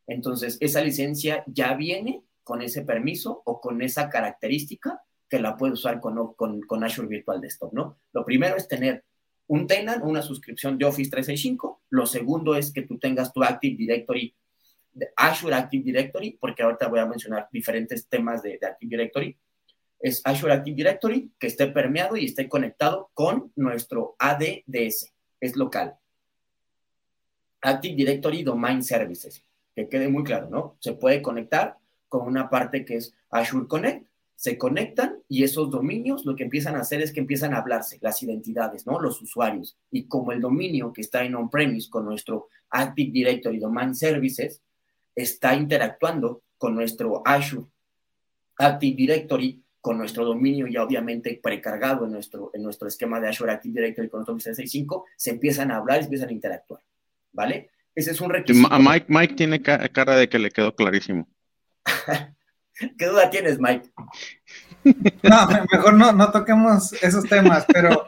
[0.07, 5.79] Entonces, esa licencia ya viene con ese permiso o con esa característica que la puedes
[5.79, 7.99] usar con, con, con, Azure Virtual Desktop, ¿no?
[8.13, 9.03] Lo primero es tener
[9.47, 11.83] un tenant, una suscripción de Office 365.
[11.89, 14.33] Lo segundo es que tú tengas tu Active Directory,
[15.17, 19.37] Azure Active Directory, porque ahorita voy a mencionar diferentes temas de Active Directory.
[19.99, 25.95] Es Azure Active Directory que esté permeado y esté conectado con nuestro ADDS, es local.
[27.61, 29.43] Active Directory Domain Services,
[29.75, 30.77] que quede muy claro, ¿no?
[30.79, 36.23] Se puede conectar con una parte que es Azure Connect, se conectan y esos dominios
[36.23, 38.99] lo que empiezan a hacer es que empiezan a hablarse las identidades, ¿no?
[38.99, 39.75] Los usuarios.
[39.89, 44.61] Y como el dominio que está en on-premise con nuestro Active Directory Domain Services
[45.15, 47.65] está interactuando con nuestro Azure
[48.59, 53.53] Active Directory, con nuestro dominio ya obviamente precargado en nuestro, en nuestro esquema de Azure
[53.53, 56.81] Active Directory con nuestro 365, se empiezan a hablar y se empiezan a interactuar,
[57.31, 57.71] ¿vale?
[57.95, 58.67] Ese es un requisito.
[58.79, 61.29] Mike, Mike tiene cara de que le quedó clarísimo.
[62.97, 63.89] ¿Qué duda tienes, Mike?
[65.23, 68.07] No, mejor no, no toquemos esos temas, pero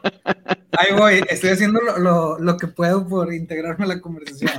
[0.72, 1.24] ahí voy.
[1.30, 4.52] Estoy haciendo lo, lo, lo que puedo por integrarme a la conversación.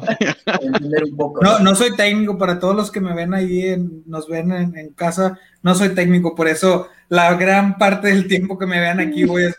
[1.04, 2.38] Un poco, no, no soy técnico.
[2.38, 5.94] Para todos los que me ven ahí, en, nos ven en, en, casa, no soy
[5.94, 6.34] técnico.
[6.34, 9.54] Por eso, la gran parte del tiempo que me vean aquí, voy a,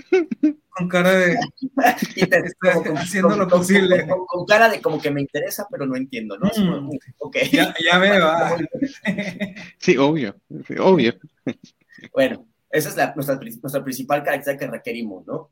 [0.72, 1.38] con cara de.
[2.16, 4.08] y te, estoy como, haciendo como, lo posible.
[4.08, 6.50] Con, con, cara de como que me interesa, pero no entiendo, ¿no?
[6.56, 6.90] Mm.
[7.20, 7.50] Okay.
[7.52, 8.26] Ya, ya veo.
[8.26, 8.58] Ah.
[9.78, 10.36] Sí, obvio,
[10.68, 11.14] sí, obvio.
[12.14, 15.52] Bueno, esa es la, nuestra, nuestra principal característica que requerimos, ¿no?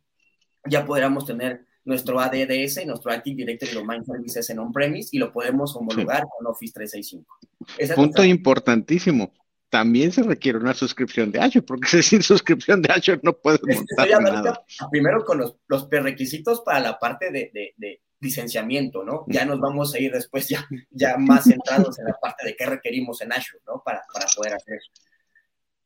[0.66, 5.76] Ya podríamos tener nuestro ADDS, nuestro Active Directory Domain Services en on-premise y lo podemos
[5.76, 6.30] homologar sí.
[6.38, 7.38] con Office 365.
[7.78, 8.26] Esa Punto nuestra...
[8.26, 9.34] importantísimo.
[9.70, 14.22] También se requiere una suscripción de Azure, porque sin suscripción de Azure no puedes montar
[14.22, 14.64] nada.
[14.92, 19.26] Primero con los, los prerequisitos para la parte de, de, de licenciamiento, ¿no?
[19.28, 22.66] Ya nos vamos a ir después ya, ya más centrados en la parte de qué
[22.66, 23.82] requerimos en Azure, ¿no?
[23.84, 24.92] Para, para poder hacer eso.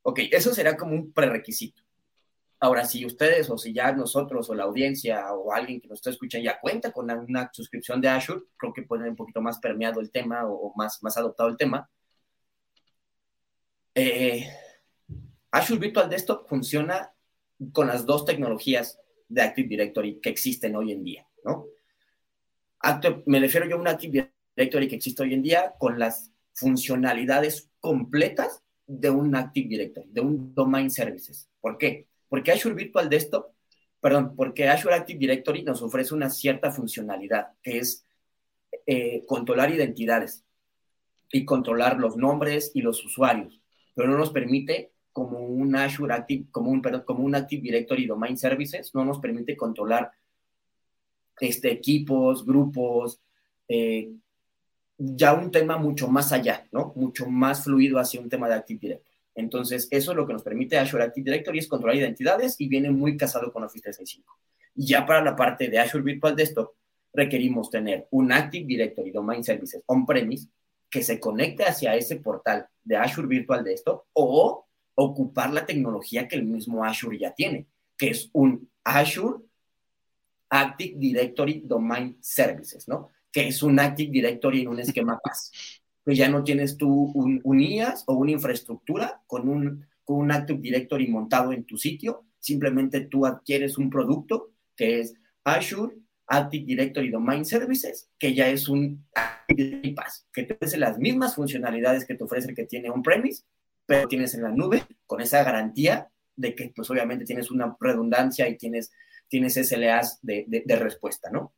[0.06, 1.82] Ok, eso será como un prerequisito.
[2.60, 6.10] Ahora, si ustedes o si ya nosotros o la audiencia o alguien que nos está
[6.10, 9.58] escuchando ya cuenta con una, una suscripción de Azure, creo que pueden un poquito más
[9.58, 11.88] permeado el tema o, más, más adoptado el tema.
[13.94, 14.46] Eh,
[15.50, 17.14] Azure Virtual Desktop funciona
[17.72, 21.66] con las dos tecnologías de Active Directory que existen hoy en día, ¿no?
[23.24, 27.70] Me refiero yo a un Active Directory que existe hoy en día con las funcionalidades
[27.80, 31.48] completas de un Active Directory, de un Domain Services.
[31.60, 32.08] ¿Por qué?
[32.28, 33.52] Porque Azure Virtual Desktop,
[34.00, 38.06] perdón, porque Azure Active Directory nos ofrece una cierta funcionalidad, que es
[38.86, 40.44] eh, controlar identidades
[41.32, 43.60] y controlar los nombres y los usuarios,
[43.94, 48.06] pero no nos permite como un Azure Active, como un, perdón, como un Active Directory
[48.06, 50.10] Domain Services, no nos permite controlar
[51.40, 53.20] este, equipos, grupos,
[53.68, 54.12] eh,
[54.98, 56.92] ya un tema mucho más allá, ¿no?
[56.96, 59.14] Mucho más fluido hacia un tema de Active Directory.
[59.34, 62.90] Entonces, eso es lo que nos permite Azure Active Directory es controlar identidades y viene
[62.90, 64.38] muy casado con Office 365.
[64.76, 66.72] Y ya para la parte de Azure Virtual Desktop,
[67.12, 70.48] requerimos tener un Active Directory Domain Services on-premise
[70.90, 76.36] que se conecte hacia ese portal de Azure Virtual Desktop o ocupar la tecnología que
[76.36, 79.38] el mismo Azure ya tiene, que es un Azure
[80.48, 83.10] Active Directory Domain Services, ¿no?
[83.34, 85.50] Que es un Active Directory en un esquema PAS.
[86.06, 90.30] Que ya no tienes tú un, un IaaS o una infraestructura con un, con un
[90.30, 96.64] Active Directory montado en tu sitio, simplemente tú adquieres un producto que es Azure Active
[96.64, 102.06] Directory Domain Services, que ya es un Active PAS, que te ofrece las mismas funcionalidades
[102.06, 103.44] que te ofrece que tiene on-premise,
[103.86, 108.48] pero tienes en la nube con esa garantía de que pues obviamente tienes una redundancia
[108.48, 108.92] y tienes,
[109.28, 111.52] tienes SLAs de, de respuesta, ¿no?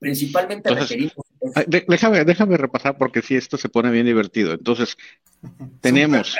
[0.00, 1.66] Principalmente Entonces, requerimos...
[1.68, 4.52] de- déjame, déjame repasar porque si esto se pone bien divertido.
[4.54, 4.96] Entonces,
[5.80, 6.36] tenemos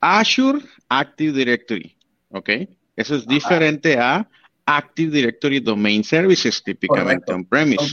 [0.00, 1.96] Azure Active Directory,
[2.30, 2.50] ¿ok?
[2.96, 4.28] Eso es diferente a
[4.64, 7.92] Active Directory Domain Services, típicamente on-premise.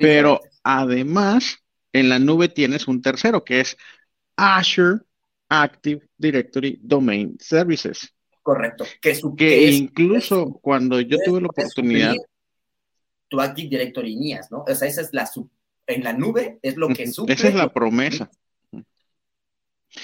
[0.00, 1.58] Pero además,
[1.92, 3.76] en la nube tienes un tercero que es
[4.36, 5.00] Azure
[5.48, 8.86] Active Directory Domain Services, Correcto.
[9.02, 12.14] Que, su, que es- incluso cuando yo es- tuve la oportunidad,
[13.28, 14.64] Tu Active Directory NIAS, ¿no?
[14.66, 15.50] O sea, esa es la sub-
[15.86, 17.34] en la nube es lo que suple.
[17.34, 18.30] esa es la promesa.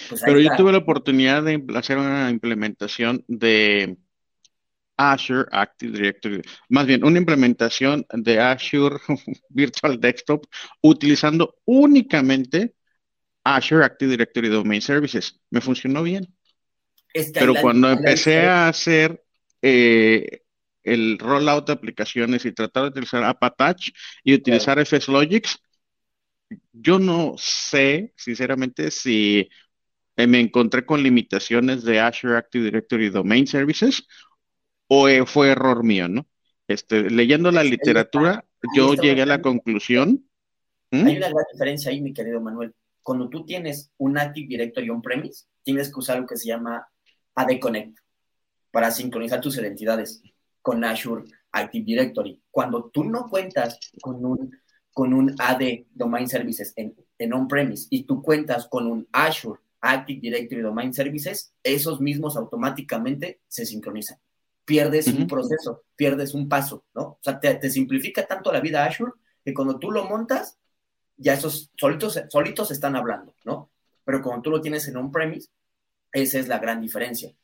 [0.08, 3.98] Pues Pero yo tuve la oportunidad de hacer una implementación de
[4.96, 8.96] Azure Active Directory, más bien una implementación de Azure
[9.48, 10.46] Virtual Desktop
[10.82, 12.74] utilizando únicamente
[13.44, 15.40] Azure Active Directory Domain Services.
[15.50, 16.26] Me funcionó bien.
[17.32, 19.22] Pero cuando empecé a hacer
[19.62, 20.43] eh,
[20.84, 23.90] el rollout de aplicaciones y tratar de utilizar AppAttach
[24.22, 25.58] y utilizar FSLogix,
[26.72, 29.48] yo no sé, sinceramente, si
[30.16, 34.06] eh, me encontré con limitaciones de Azure Active Directory Domain Services
[34.86, 36.26] o eh, fue error mío, ¿no?
[36.68, 38.44] Este, leyendo la literatura,
[38.76, 40.28] yo llegué a la conclusión.
[40.90, 42.74] Hay una gran diferencia ahí, mi querido Manuel.
[43.02, 46.86] Cuando tú tienes un Active Directory on-premise, tienes que usar lo que se llama
[47.34, 47.98] AD Connect
[48.70, 50.22] para sincronizar tus identidades
[50.64, 52.42] con Azure Active Directory.
[52.50, 54.58] Cuando tú no cuentas con un,
[54.94, 55.60] con un AD
[55.92, 61.52] Domain Services en, en on-premise y tú cuentas con un Azure Active Directory Domain Services,
[61.62, 64.18] esos mismos automáticamente se sincronizan.
[64.64, 67.02] Pierdes un proceso, pierdes un paso, ¿no?
[67.02, 69.12] O sea, te, simplifica tanto la vida Azure
[69.44, 70.56] que cuando tú lo montas,
[71.18, 73.70] ya esos solitos, solitos están hablando, ¿no?
[74.02, 75.50] Pero cuando tú lo tienes en on-premise,
[76.10, 77.34] esa es la gran diferencia,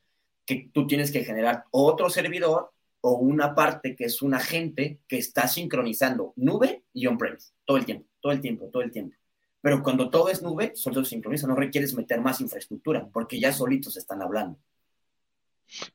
[0.46, 2.72] que tú tienes que generar otro servidor
[3.02, 7.84] o una parte que es un agente que está sincronizando nube y on-premise todo el
[7.84, 9.16] tiempo, todo el tiempo, todo el tiempo.
[9.60, 13.52] Pero cuando todo es nube, solo se sincroniza, no requieres meter más infraestructura, porque ya
[13.52, 14.58] solitos están hablando.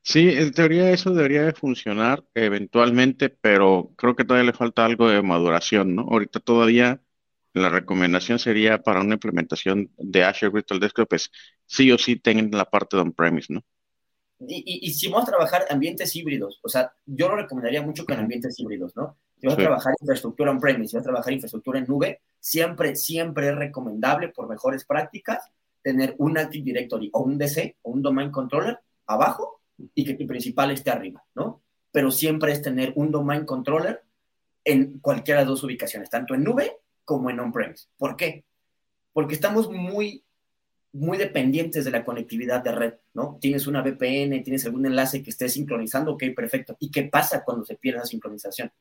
[0.01, 5.09] Sí, en teoría eso debería de funcionar eventualmente, pero creo que todavía le falta algo
[5.09, 6.03] de maduración, ¿no?
[6.03, 7.01] Ahorita todavía
[7.53, 11.31] la recomendación sería para una implementación de Azure Virtual Desktop, pues
[11.65, 13.63] sí o sí tengan la parte de on-premise, ¿no?
[14.39, 18.59] Y, si vamos a trabajar ambientes híbridos, o sea, yo lo recomendaría mucho con ambientes
[18.59, 19.17] híbridos, ¿no?
[19.39, 23.49] Si vas a trabajar infraestructura on-premise, si vas a trabajar infraestructura en nube, siempre, siempre
[23.49, 25.49] es recomendable, por mejores prácticas,
[25.81, 29.61] tener un Active Directory o un DC o un Domain Controller abajo
[29.93, 31.61] y que tu principal esté arriba, ¿no?
[31.91, 34.03] Pero siempre es tener un Domain Controller
[34.65, 37.87] en cualquiera de las dos ubicaciones, tanto en nube como en on-premise.
[37.97, 38.43] ¿Por qué?
[39.13, 40.25] Porque estamos muy
[40.95, 43.37] muy dependientes de la conectividad de red, ¿no?
[43.41, 46.77] Tienes una VPN, tienes algún enlace que esté sincronizando, ok, perfecto.
[46.79, 48.71] ¿Y qué pasa cuando se pierde la sincronización?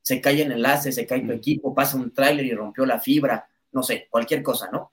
[0.00, 3.48] Se cae el enlace, se cae tu equipo, pasa un tráiler y rompió la fibra,
[3.72, 4.92] no sé, cualquier cosa, ¿no?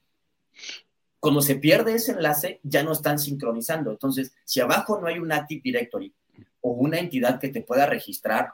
[1.20, 3.92] Cuando se pierde ese enlace, ya no están sincronizando.
[3.92, 6.12] Entonces, si abajo no hay un Active Directory
[6.60, 8.52] o una entidad que te pueda registrar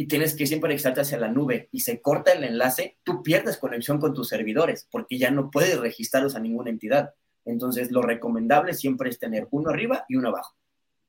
[0.00, 3.58] y tienes que siempre extraerte hacia la nube y se corta el enlace, tú pierdes
[3.58, 7.12] conexión con tus servidores porque ya no puedes registrarlos a ninguna entidad.
[7.44, 10.56] Entonces, lo recomendable siempre es tener uno arriba y uno abajo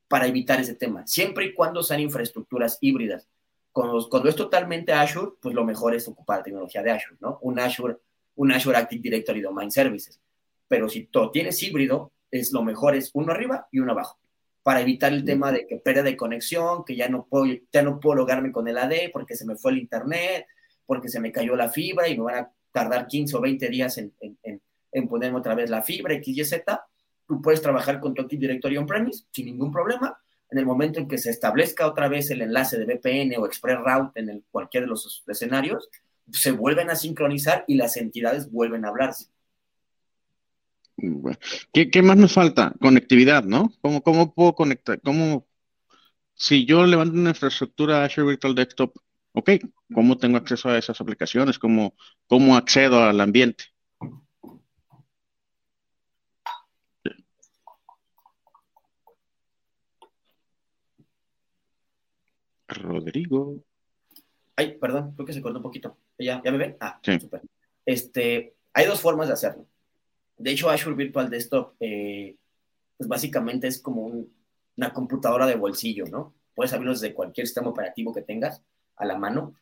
[0.10, 3.30] para evitar ese tema, siempre y cuando sean infraestructuras híbridas.
[3.72, 7.40] Cuando, cuando es totalmente Azure, pues lo mejor es ocupar la tecnología de Azure, ¿no?
[7.44, 7.96] Un Azure,
[8.36, 10.20] un Azure Active Directory Domain Services.
[10.68, 14.20] Pero si todo tienes híbrido, es lo mejor es uno arriba y uno abajo
[14.64, 18.00] para evitar el tema de que pérdida de conexión, que ya no puedo, ya no
[18.00, 20.46] puedo logarme con el AD porque se me fue el internet,
[20.86, 23.98] porque se me cayó la fibra y me van a tardar 15 o 20 días
[23.98, 26.86] en, en, en, ponerme otra vez la fibra X, Y, Z.
[27.28, 30.18] Tú puedes trabajar con tu Active Directory on-premise sin ningún problema.
[30.50, 33.78] En el momento en que se establezca otra vez el enlace de VPN o Express
[33.80, 35.90] Route en el, cualquiera de los escenarios,
[36.30, 39.28] se vuelven a sincronizar y las entidades vuelven a hablarse.
[41.74, 42.74] ¿Qué, más nos falta?
[42.80, 43.72] Conectividad, ¿no?
[43.82, 45.02] ¿Cómo, cómo puedo conectar?
[45.02, 45.48] ¿Cómo,
[46.34, 48.96] si yo levanto una infraestructura Azure Virtual Desktop,
[49.34, 49.52] ok,
[49.94, 51.60] ¿cómo tengo acceso a esas aplicaciones?
[51.60, 51.96] ¿Cómo,
[52.28, 53.66] cómo accedo al ambiente?
[62.68, 63.58] Rodrigo.
[64.56, 65.98] Ay, perdón, creo que se cortó un poquito.
[66.18, 66.78] ¿Ya, ya me ven?
[66.80, 67.20] Ah, sí.
[67.20, 67.42] super.
[67.86, 69.68] Este, hay dos formas de hacerlo.
[70.42, 72.36] De hecho, Azure Virtual Desktop, eh,
[72.98, 74.26] pues básicamente es como
[74.76, 76.34] una computadora de bolsillo, ¿no?
[76.56, 78.64] Puedes abrirlo desde cualquier sistema operativo que tengas
[78.96, 79.54] a la mano,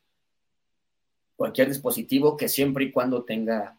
[1.36, 3.78] cualquier dispositivo que siempre y cuando tenga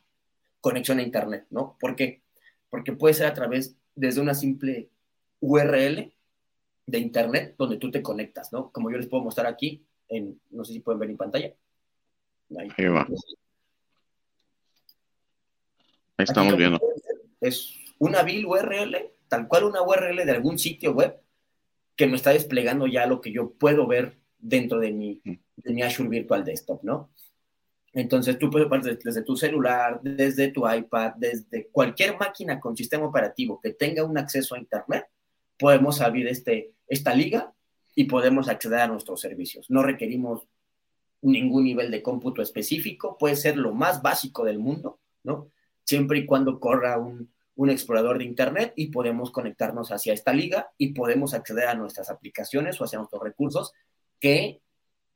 [0.60, 1.78] conexión a Internet, ¿no?
[1.80, 2.20] ¿Por qué?
[2.68, 4.90] Porque puede ser a través, desde una simple
[5.40, 6.12] URL
[6.86, 8.70] de Internet donde tú te conectas, ¿no?
[8.72, 11.54] Como yo les puedo mostrar aquí, en, no sé si pueden ver en pantalla.
[12.58, 13.08] Ahí va.
[16.18, 16.89] estamos viendo
[17.40, 18.96] es una vil URL,
[19.28, 21.20] tal cual una URL de algún sitio web
[21.96, 25.82] que me está desplegando ya lo que yo puedo ver dentro de mi, de mi
[25.82, 27.10] Azure Virtual Desktop, ¿no?
[27.92, 28.68] Entonces tú puedes
[29.02, 34.16] desde tu celular, desde tu iPad, desde cualquier máquina con sistema operativo que tenga un
[34.16, 35.06] acceso a Internet,
[35.58, 37.52] podemos abrir este, esta liga
[37.94, 39.68] y podemos acceder a nuestros servicios.
[39.70, 40.46] No requerimos
[41.22, 45.50] ningún nivel de cómputo específico, puede ser lo más básico del mundo, ¿no?
[45.90, 50.70] Siempre y cuando corra un, un explorador de Internet y podemos conectarnos hacia esta liga
[50.78, 53.72] y podemos acceder a nuestras aplicaciones o hacia nuestros recursos
[54.20, 54.62] que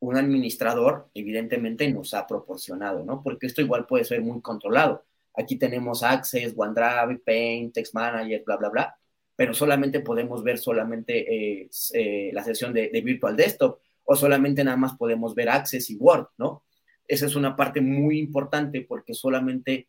[0.01, 3.22] un administrador evidentemente nos ha proporcionado, ¿no?
[3.22, 5.05] Porque esto igual puede ser muy controlado.
[5.33, 8.97] Aquí tenemos Access, OneDrive, Paint, Text Manager, bla, bla, bla,
[9.37, 14.64] pero solamente podemos ver solamente eh, eh, la sesión de, de, Virtual Desktop o solamente
[14.64, 16.64] nada más podemos ver Access y Word, ¿no?
[17.07, 19.89] Esa es una parte muy importante porque solamente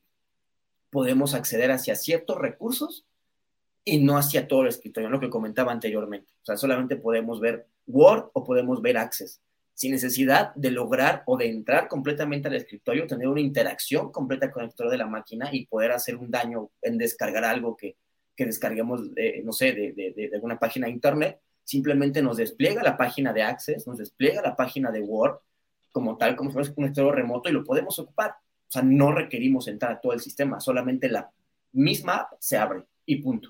[0.96, 3.06] podemos acceder hacia ciertos recursos
[3.84, 6.32] y no hacia todo el escritorio, lo que comentaba anteriormente.
[6.42, 9.42] O sea, solamente podemos ver Word o podemos ver Access
[9.74, 14.64] sin necesidad de lograr o de entrar completamente al escritorio, tener una interacción completa con
[14.64, 17.98] el escritorio de la máquina y poder hacer un daño en descargar algo que,
[18.38, 22.82] que descarguemos, eh, no sé, de, de, de, alguna página de internet, simplemente nos despliega
[22.84, 25.40] la página de Access, nos despliega la página de Word,
[25.92, 28.38] como tal, como si fuera un escritorio remoto y lo podemos ocupar.
[28.68, 31.30] O sea, no requerimos entrar a todo el sistema, solamente la
[31.74, 33.50] misma app se abre y punto.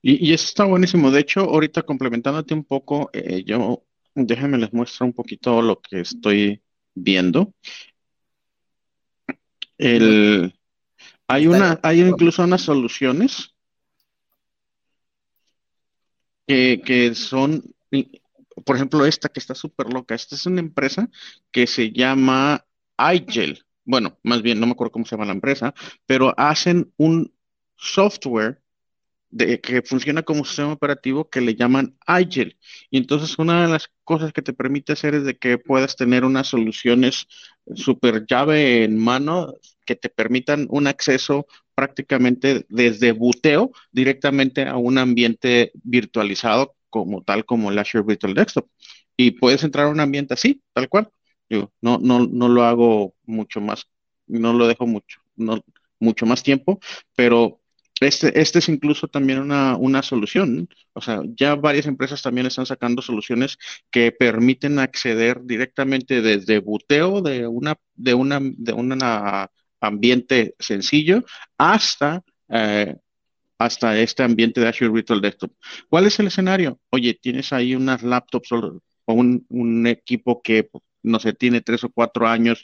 [0.00, 1.10] Y, y, eso está buenísimo.
[1.10, 3.82] De hecho, ahorita complementándote un poco, eh, yo
[4.14, 6.62] Déjenme les muestro un poquito lo que estoy
[6.94, 7.54] viendo.
[9.78, 10.54] El,
[11.26, 13.54] hay una, hay incluso unas soluciones
[16.46, 17.62] que, que son,
[18.66, 20.14] por ejemplo, esta que está súper loca.
[20.14, 21.08] Esta es una empresa
[21.50, 22.66] que se llama
[23.14, 23.64] iGel.
[23.84, 25.74] Bueno, más bien, no me acuerdo cómo se llama la empresa,
[26.06, 27.32] pero hacen un
[27.76, 28.62] software
[29.62, 32.58] que funciona como sistema operativo que le llaman iGel.
[32.90, 36.24] Y entonces una de las cosas que te permite hacer es de que puedas tener
[36.24, 37.26] unas soluciones
[37.74, 39.54] super llave en mano
[39.86, 47.46] que te permitan un acceso prácticamente desde buteo directamente a un ambiente virtualizado como tal
[47.46, 48.68] como el Azure Virtual Desktop.
[49.16, 51.10] Y puedes entrar a un ambiente así, tal cual.
[51.80, 53.86] No, no, no lo hago mucho más,
[54.26, 55.60] no lo dejo mucho, no,
[56.00, 56.80] mucho más tiempo,
[57.14, 57.60] pero
[58.00, 60.68] este, este es incluso también una, una solución.
[60.92, 63.58] O sea, ya varias empresas también están sacando soluciones
[63.90, 69.02] que permiten acceder directamente desde buteo de una, de una, de un
[69.80, 71.24] ambiente sencillo
[71.58, 72.96] hasta, eh,
[73.58, 75.52] hasta este ambiente de Azure Virtual Desktop.
[75.88, 76.80] ¿Cuál es el escenario?
[76.90, 80.68] Oye, tienes ahí unas laptops o un, un equipo que,
[81.02, 82.62] no sé, tiene tres o cuatro años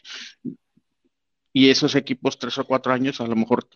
[1.53, 3.69] y esos equipos tres o cuatro años a lo mejor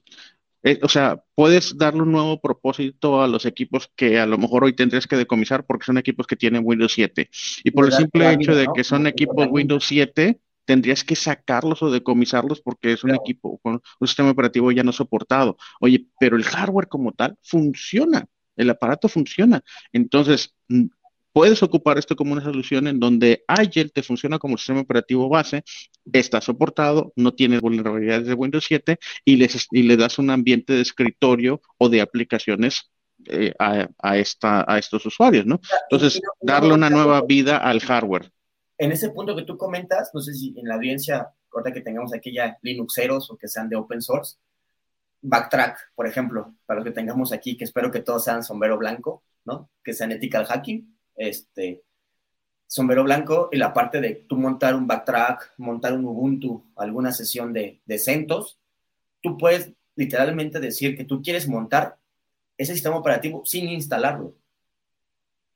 [0.65, 4.65] eh, o sea, puedes darle un nuevo propósito a los equipos que a lo mejor
[4.65, 7.29] hoy tendrías que decomisar porque son equipos que tienen Windows 7.
[7.65, 11.91] Y por el simple hecho de que son equipos Windows 7, tendrías que sacarlos o
[11.91, 15.57] decomisarlos porque es un equipo con un sistema operativo ya no soportado.
[15.81, 19.63] Oye, pero el hardware como tal funciona, el aparato funciona.
[19.93, 20.55] Entonces,
[21.33, 25.65] Puedes ocupar esto como una solución en donde Agile te funciona como sistema operativo base,
[26.13, 30.75] está soportado, no tiene vulnerabilidades de Windows 7 y, les, y le das un ambiente
[30.75, 32.93] de escritorio o de aplicaciones
[33.27, 35.61] eh, a, a, esta, a estos usuarios, ¿no?
[35.91, 38.31] Entonces, darle una nueva vida al hardware.
[38.77, 42.13] En ese punto que tú comentas, no sé si en la audiencia, ahorita que tengamos
[42.13, 44.37] aquí ya Linuxeros o que sean de open source,
[45.23, 49.23] Backtrack, por ejemplo, para los que tengamos aquí, que espero que todos sean sombrero blanco,
[49.45, 49.71] ¿no?
[49.85, 50.93] Que sean ethical hacking
[51.29, 51.83] este,
[52.73, 57.53] sombrero blanco y la parte de tú montar un backtrack, montar un Ubuntu, alguna sesión
[57.53, 58.59] de, de CentOS,
[59.21, 61.99] tú puedes literalmente decir que tú quieres montar
[62.57, 64.37] ese sistema operativo sin instalarlo.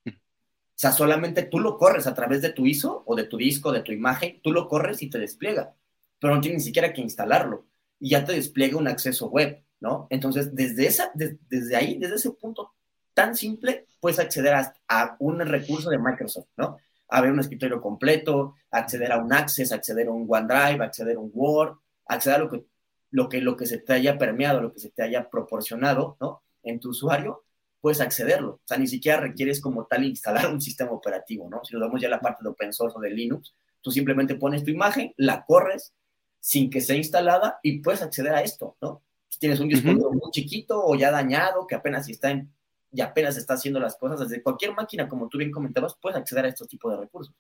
[0.06, 3.72] O sea, solamente tú lo corres a través de tu ISO o de tu disco,
[3.72, 5.74] de tu imagen, tú lo corres y te despliega,
[6.18, 7.66] pero no tienes ni siquiera que instalarlo
[7.98, 10.06] y ya te despliega un acceso web, ¿no?
[10.10, 12.74] Entonces, desde, esa, desde ahí, desde ese punto
[13.16, 14.54] tan simple, puedes acceder
[14.88, 16.76] a, un recurso de Microsoft, ¿no?
[17.08, 21.20] A ver un escritorio completo, acceder a un Access, acceder a un OneDrive, acceder a
[21.20, 22.66] un Word, acceder a lo que,
[23.10, 26.42] lo que, lo que se te haya permeado, lo que se te haya proporcionado, ¿no?
[26.62, 27.42] En tu usuario,
[27.80, 28.50] puedes accederlo.
[28.56, 31.64] O sea, ni siquiera requieres como tal instalar un sistema operativo, ¿no?
[31.64, 34.62] Si nos damos ya la parte de open source o de Linux, tú simplemente pones
[34.62, 35.94] tu imagen, la corres
[36.38, 39.02] sin que sea instalada y puedes acceder a esto, ¿no?
[39.28, 42.54] Si tienes un dispositivo muy chiquito o ya dañado, que apenas está en
[42.97, 46.47] y apenas está haciendo las cosas, desde cualquier máquina, como tú bien comentabas, puedes acceder
[46.47, 47.34] a estos tipos de recursos.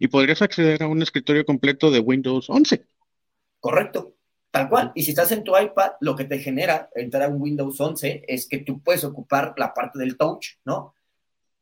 [0.00, 2.84] Y podrías acceder a un escritorio completo de Windows 11.
[3.60, 4.16] Correcto,
[4.50, 4.90] tal cual.
[4.96, 8.24] Y si estás en tu iPad, lo que te genera entrar a un Windows 11
[8.26, 10.92] es que tú puedes ocupar la parte del touch, ¿no?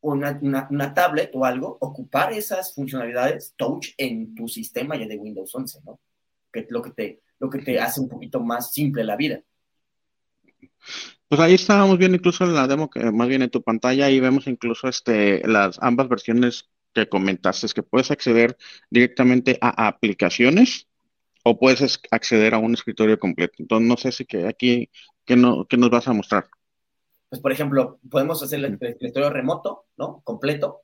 [0.01, 5.55] Una, una, tablet o algo, ocupar esas funcionalidades touch en tu sistema ya de Windows
[5.55, 6.01] 11, ¿no?
[6.51, 9.43] Que es lo que te, lo que te hace un poquito más simple la vida.
[11.33, 14.21] Pues ahí estábamos viendo incluso en la demo que más bien en tu pantalla, ahí
[14.21, 18.59] vemos incluso este, las ambas versiones que comentaste, es que puedes acceder
[18.91, 20.89] directamente a aplicaciones
[21.43, 23.55] o puedes acceder a un escritorio completo.
[23.61, 24.91] Entonces, no sé si que aquí,
[25.25, 26.49] ¿qué, no, nos vas a mostrar?
[27.31, 30.21] Pues, por ejemplo, podemos hacer el escritorio remoto, ¿no?
[30.25, 30.83] Completo,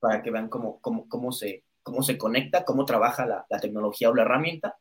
[0.00, 4.10] para que vean cómo, cómo, cómo, se, cómo se conecta, cómo trabaja la, la tecnología
[4.10, 4.74] o la herramienta.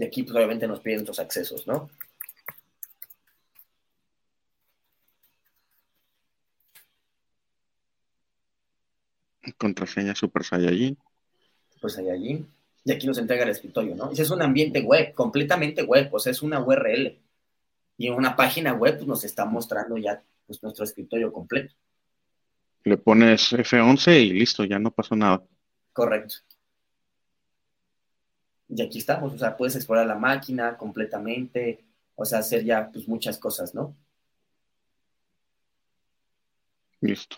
[0.00, 1.90] Y aquí, pues, obviamente nos piden los accesos, ¿no?
[9.58, 10.96] Contraseña Super Saiyajin.
[11.74, 12.48] Super Saiyajin.
[12.82, 14.10] Y aquí nos entrega el escritorio, ¿no?
[14.10, 17.18] Ese es un ambiente web, completamente web, o sea, es una URL.
[17.98, 21.74] Y en una página web pues, nos está mostrando ya pues, nuestro escritorio completo.
[22.84, 25.44] Le pones F11 y listo, ya no pasó nada.
[25.92, 26.36] Correcto.
[28.72, 33.08] Y aquí estamos, o sea, puedes explorar la máquina completamente, o sea, hacer ya pues
[33.08, 33.96] muchas cosas, ¿no?
[37.00, 37.36] Listo.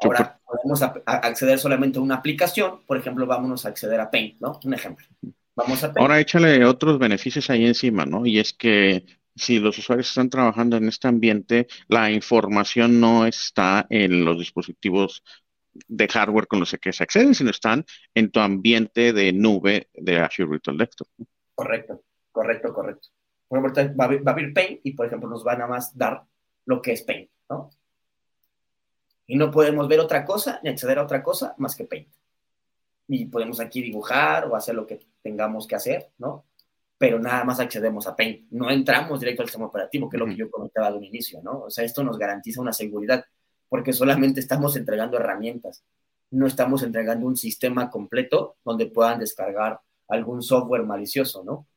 [0.00, 4.58] Ahora podemos acceder solamente a una aplicación, por ejemplo, vámonos a acceder a Paint, ¿no?
[4.64, 5.06] Un ejemplo.
[5.54, 8.24] Vamos a Ahora échale otros beneficios ahí encima, ¿no?
[8.24, 9.04] Y es que
[9.34, 15.22] si los usuarios están trabajando en este ambiente, la información no está en los dispositivos
[15.86, 20.18] de hardware con los que se acceden, sino están en tu ambiente de nube de
[20.18, 21.08] Azure Virtual Desktop.
[21.54, 22.02] Correcto,
[22.32, 23.08] correcto, correcto.
[23.48, 26.22] Por ejemplo, va a abrir Paint y, por ejemplo, nos va a nada más dar
[26.66, 27.70] lo que es Paint, ¿no?
[29.26, 32.08] Y no podemos ver otra cosa ni acceder a otra cosa más que Paint.
[33.08, 36.46] Y podemos aquí dibujar o hacer lo que tengamos que hacer, ¿no?
[36.98, 38.50] Pero nada más accedemos a Paint.
[38.50, 41.40] No entramos directo al sistema operativo, que es lo que yo comentaba de un inicio,
[41.42, 41.60] ¿no?
[41.62, 43.24] O sea, esto nos garantiza una seguridad,
[43.68, 45.84] porque solamente estamos entregando herramientas.
[46.30, 51.67] No estamos entregando un sistema completo donde puedan descargar algún software malicioso, ¿no?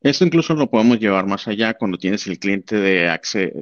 [0.00, 3.52] Esto incluso lo podemos llevar más allá cuando tienes el cliente de acceso,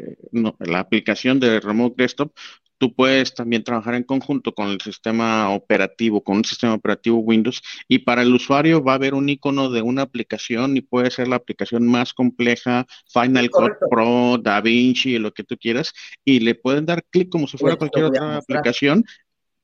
[0.60, 2.32] la aplicación de Remote Desktop.
[2.76, 7.62] Tú puedes también trabajar en conjunto con el sistema operativo, con un sistema operativo Windows,
[7.88, 11.28] y para el usuario va a haber un icono de una aplicación y puede ser
[11.28, 15.92] la aplicación más compleja, Final Cut Pro, DaVinci, lo que tú quieras,
[16.24, 19.04] y le pueden dar clic como si fuera cualquier otra aplicación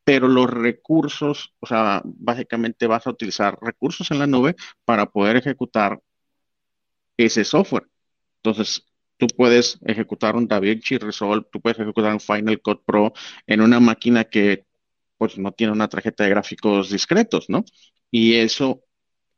[0.02, 5.36] pero los recursos, o sea, básicamente vas a utilizar recursos en la nube para poder
[5.36, 6.00] ejecutar
[7.26, 7.86] ese software.
[8.42, 13.12] Entonces, tú puedes ejecutar un DaVinci Resolve, tú puedes ejecutar un Final Cut Pro
[13.46, 14.66] en una máquina que
[15.18, 17.64] pues no tiene una tarjeta de gráficos discretos, ¿no?
[18.10, 18.82] Y eso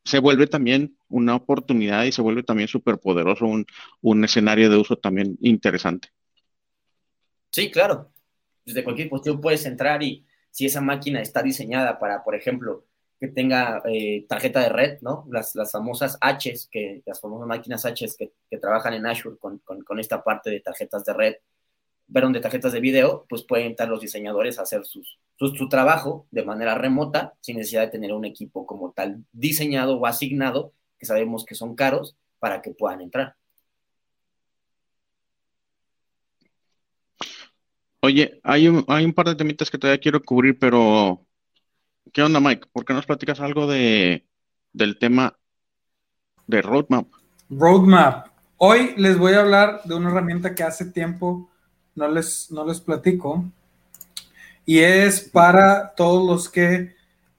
[0.04, 3.66] se vuelve también una oportunidad y se vuelve también súper poderoso, un,
[4.00, 6.08] un, escenario de uso también interesante.
[7.50, 8.12] Sí, claro.
[8.64, 12.86] Desde cualquier posición puedes entrar y si esa máquina está diseñada para, por ejemplo,
[13.22, 15.28] que tenga eh, tarjeta de red, ¿no?
[15.30, 20.00] Las, las famosas Hs, que, las famosas máquinas Hs que, trabajan en Azure con, con,
[20.00, 21.34] esta parte de tarjetas de red,
[22.12, 26.26] perdón, de tarjetas de video, pues pueden estar los diseñadores a hacer sus, su, trabajo
[26.32, 31.06] de manera remota, sin necesidad de tener un equipo como tal diseñado o asignado, que
[31.06, 33.36] sabemos que son caros, para que puedan entrar.
[38.00, 41.24] Oye, hay un, hay un par de temitas que todavía quiero cubrir, pero
[42.10, 42.68] ¿Qué onda, Mike?
[42.72, 44.26] ¿Por qué nos platicas algo de,
[44.72, 45.38] del tema
[46.46, 47.06] de Roadmap?
[47.48, 48.28] Roadmap.
[48.56, 51.48] Hoy les voy a hablar de una herramienta que hace tiempo
[51.94, 53.44] no les, no les platico
[54.64, 56.94] y es para todos los que,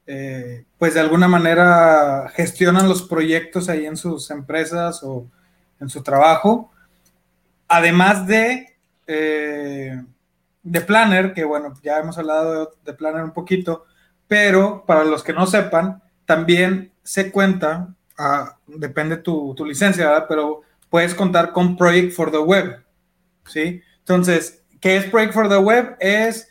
[0.05, 5.27] eh, pues de alguna manera gestionan los proyectos ahí en sus empresas o
[5.79, 6.71] en su trabajo.
[7.67, 8.75] Además de,
[9.07, 10.01] eh,
[10.63, 13.85] de Planner, que bueno, ya hemos hablado de, de Planner un poquito,
[14.27, 20.25] pero para los que no sepan, también se cuenta, ah, depende tu, tu licencia, ¿verdad?
[20.27, 22.83] pero puedes contar con Project for the Web,
[23.47, 23.81] ¿sí?
[23.99, 25.97] Entonces, ¿qué es Project for the Web?
[25.99, 26.47] Es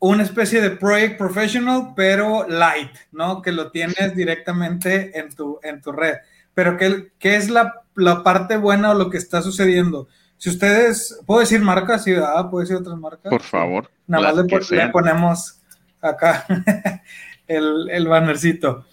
[0.00, 3.42] una especie de Project Professional, pero light, ¿no?
[3.42, 6.16] Que lo tienes directamente en tu, en tu red.
[6.54, 10.08] Pero ¿qué, qué es la, la, parte buena o lo que está sucediendo?
[10.36, 12.04] Si ustedes, ¿puedo decir marcas?
[12.04, 12.48] Sí, ¿verdad?
[12.50, 13.30] ¿Puedo decir otras marcas?
[13.30, 13.90] Por favor.
[14.06, 15.57] Nada más le, ponemos
[16.00, 16.46] acá
[17.46, 18.84] el, el bannercito.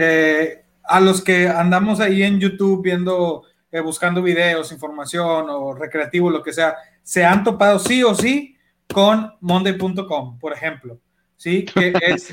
[0.00, 6.30] Eh, a los que andamos ahí en YouTube viendo, eh, buscando videos, información o recreativo,
[6.30, 8.56] lo que sea, se han topado sí o sí
[8.92, 10.98] con monday.com, por ejemplo.
[11.36, 12.28] Sí, que es,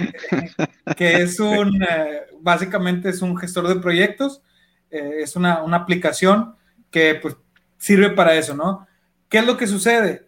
[0.97, 4.41] que es un, eh, básicamente es un gestor de proyectos,
[4.89, 6.55] es una, una, aplicación
[6.89, 7.35] que pues,
[7.77, 8.87] sirve para eso, ¿no?
[9.27, 10.26] ¿Qué es lo que sucede?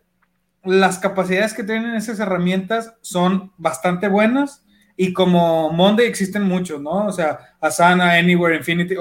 [0.69, 4.63] Las capacidades que tienen esas herramientas son bastante buenas
[4.95, 7.07] y como Monday existen muchos, ¿no?
[7.07, 8.95] O sea, Asana, Anywhere, Infinity,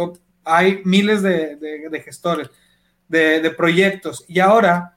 [0.45, 2.51] hay miles de, gestores,
[3.09, 4.25] de, proyectos.
[4.29, 4.97] Y ahora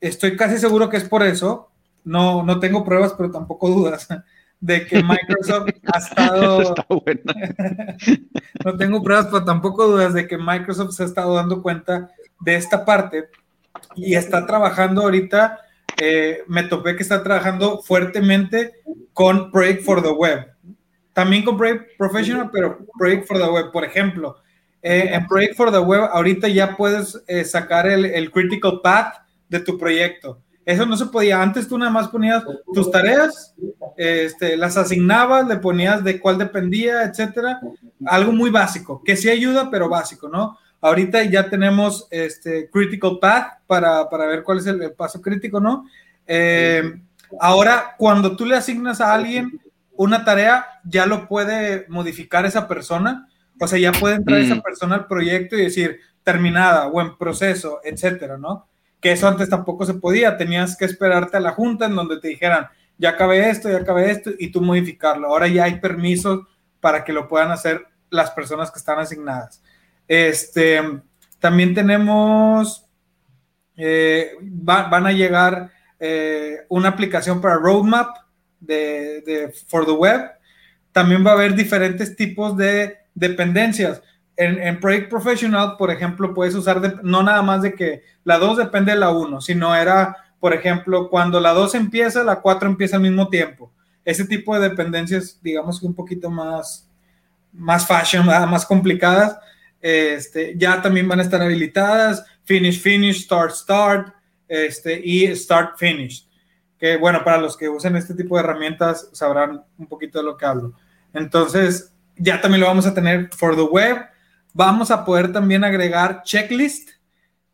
[0.00, 1.70] estoy casi seguro que es por eso,
[2.04, 4.08] no, no tengo pruebas, pero tampoco dudas,
[4.60, 6.60] de que Microsoft ha estado...
[6.62, 7.34] Está buena.
[8.64, 12.56] no tengo pruebas, pero tampoco dudas de que Microsoft se ha estado dando cuenta de
[12.56, 13.28] esta parte
[13.94, 15.60] y está trabajando ahorita,
[15.98, 18.72] eh, me topé que está trabajando fuertemente
[19.12, 20.46] con Project for the Web.
[21.12, 24.36] También con Project Professional, pero Project for the Web, por ejemplo.
[24.82, 29.14] Eh, en Project for the Web ahorita ya puedes eh, sacar el, critical path
[29.48, 30.40] de tu proyecto.
[30.64, 31.40] Eso no se podía.
[31.40, 32.44] Antes tú nada más ponías
[32.74, 33.54] tus tareas,
[33.96, 37.60] este, las asignabas, le ponías de cuál dependía, etcétera.
[38.04, 40.58] Algo muy básico, que sí ayuda, pero básico, ¿no?
[40.80, 45.86] Ahorita ya tenemos este critical path para, para ver cuál es el, paso crítico, ¿no?
[46.26, 47.00] Eh,
[47.40, 49.60] ahora, cuando tú le asignas a alguien
[49.94, 53.28] una tarea, ya lo puede modificar esa persona.
[53.58, 57.80] O sea, ya puede entrar esa persona al proyecto y decir terminada o en proceso,
[57.82, 58.66] etcétera, ¿no?
[59.00, 62.28] que eso antes tampoco se podía, tenías que esperarte a la junta en donde te
[62.28, 62.68] dijeran,
[62.98, 65.28] ya acabé esto, ya acabé esto, y tú modificarlo.
[65.28, 66.40] Ahora ya hay permisos
[66.80, 69.62] para que lo puedan hacer las personas que están asignadas.
[70.08, 70.82] Este,
[71.38, 72.86] también tenemos,
[73.76, 78.16] eh, van a llegar eh, una aplicación para Roadmap
[78.60, 80.30] de, for the Web.
[80.92, 84.02] También va a haber diferentes tipos de dependencias
[84.36, 88.92] en, Project Professional, por ejemplo, puedes usar no nada más de que la 2 depende
[88.92, 93.02] de la 1, sino era, por ejemplo, cuando la 2 empieza, la 4 empieza al
[93.02, 93.72] mismo tiempo.
[94.04, 96.88] Ese tipo de dependencias, digamos que un poquito más,
[97.52, 99.38] más fashion, más complicadas,
[99.80, 102.24] este, ya también van a estar habilitadas.
[102.44, 104.14] Finish, finish, start, start,
[104.48, 106.26] este, y start, finish.
[106.78, 110.36] Que bueno, para los que usen este tipo de herramientas sabrán un poquito de lo
[110.36, 110.74] que hablo.
[111.12, 114.06] Entonces, ya también lo vamos a tener for the web
[114.56, 116.88] vamos a poder también agregar checklist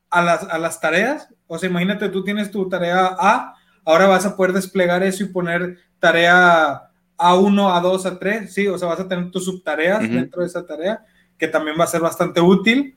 [0.09, 1.29] a las, a las tareas.
[1.49, 5.29] O sea, imagínate, tú tienes tu tarea A, ahora vas a poder desplegar eso y
[5.29, 10.47] poner tarea A1, A2, A3, sí, o sea, vas a tener tus subtareas dentro de
[10.47, 11.05] esa tarea,
[11.43, 12.95] que también va a ser bastante útil.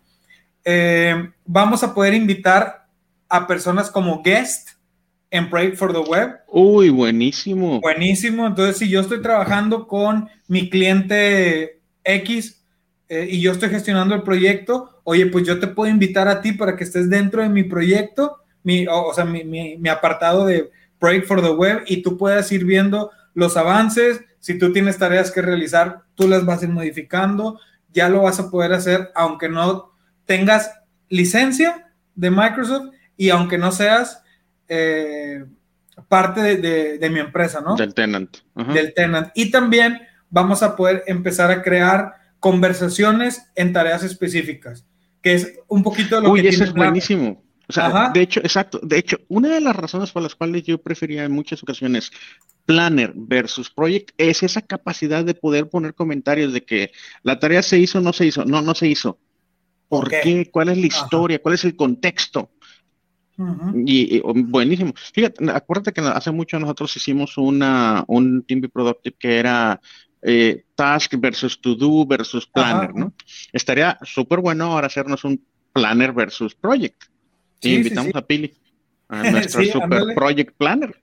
[0.63, 2.85] Eh, vamos a poder invitar
[3.27, 4.69] a personas como guest
[5.31, 6.41] en Project for the Web.
[6.47, 7.81] Uy, buenísimo.
[7.81, 8.45] Buenísimo.
[8.45, 12.63] Entonces, si yo estoy trabajando con mi cliente X
[13.09, 16.51] eh, y yo estoy gestionando el proyecto, oye, pues yo te puedo invitar a ti
[16.51, 20.69] para que estés dentro de mi proyecto, mi, o, sea, mi, mi, apartado de
[20.99, 24.21] Project for the Web y tú puedas ir viendo los avances.
[24.39, 27.59] Si tú tienes tareas que realizar, tú las vas a ir modificando.
[27.95, 29.91] Ya lo vas a poder hacer aunque no
[30.25, 30.71] tengas
[31.09, 34.21] licencia de Microsoft y aunque no seas
[34.67, 35.45] eh,
[36.07, 37.75] parte de, de, mi empresa, ¿no?
[37.75, 38.37] Del tenant.
[38.53, 39.29] Del tenant.
[39.33, 44.85] Y también vamos a poder empezar a crear conversaciones en tareas específicas,
[45.21, 47.43] que es un poquito lo que eso es buenísimo.
[47.67, 48.79] O sea, de hecho, exacto.
[48.83, 52.11] De hecho, una de las razones por las cuales yo prefería en muchas ocasiones
[52.65, 56.91] Planner versus Project es esa capacidad de poder poner comentarios de que
[57.23, 58.45] la tarea se hizo o no se hizo.
[58.45, 59.19] No, no se hizo.
[59.87, 60.49] ¿Por qué?
[60.51, 61.41] ¿Cuál es la historia?
[61.41, 62.49] ¿Cuál es el contexto?
[63.85, 64.93] y, buenísimo.
[65.13, 69.81] Fíjate, acuérdate que hace mucho nosotros hicimos una, un Team Productive que era
[70.21, 73.13] eh, task versus to do versus planner, ¿no?
[73.51, 75.43] Estaría súper bueno ahora hacernos un
[75.73, 77.03] planner versus project.
[77.61, 78.53] y invitamos a Pili,
[79.09, 80.95] a nuestro super project planner.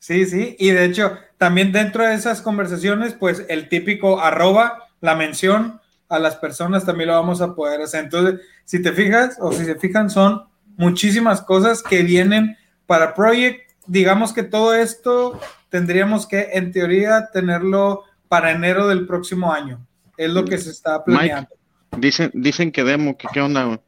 [0.00, 5.14] Sí, sí, y de hecho, también dentro de esas conversaciones, pues el típico arroba, la
[5.14, 5.78] mención
[6.08, 8.04] a las personas también lo vamos a poder hacer.
[8.04, 10.44] Entonces, si te fijas o si se fijan, son
[10.78, 13.70] muchísimas cosas que vienen para Project.
[13.86, 15.38] Digamos que todo esto
[15.68, 19.86] tendríamos que, en teoría, tenerlo para enero del próximo año.
[20.16, 21.50] Es lo que se está planeando.
[21.98, 23.78] dicen, dicen que demo, que qué onda.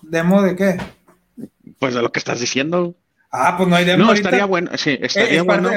[0.00, 0.78] ¿Demo de qué?
[1.78, 2.96] Pues de lo que estás diciendo.
[3.34, 4.04] Ah, pues no hay demo.
[4.04, 5.70] No, estaría bueno, sí, estaría bueno.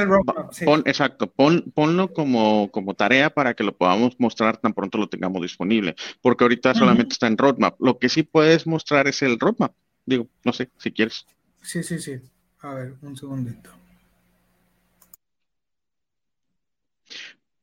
[0.86, 5.96] exacto, ponlo como, como tarea para que lo podamos mostrar tan pronto lo tengamos disponible,
[6.22, 7.80] porque ahorita solamente está en roadmap.
[7.80, 9.72] Lo que sí puedes mostrar es el roadmap.
[10.06, 11.26] Digo, no sé, si quieres.
[11.62, 12.20] Sí, sí, sí.
[12.60, 13.70] A ver, un segundito.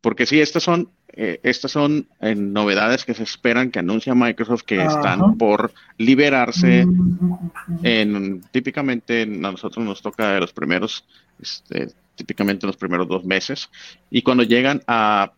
[0.00, 4.62] Porque sí, estas son, eh, estas son eh, novedades que se esperan que anuncia Microsoft
[4.62, 6.86] que están por liberarse.
[7.82, 11.04] En, típicamente a nosotros nos toca de los primeros,
[11.40, 13.68] este, típicamente los primeros dos meses.
[14.10, 15.32] Y cuando llegan a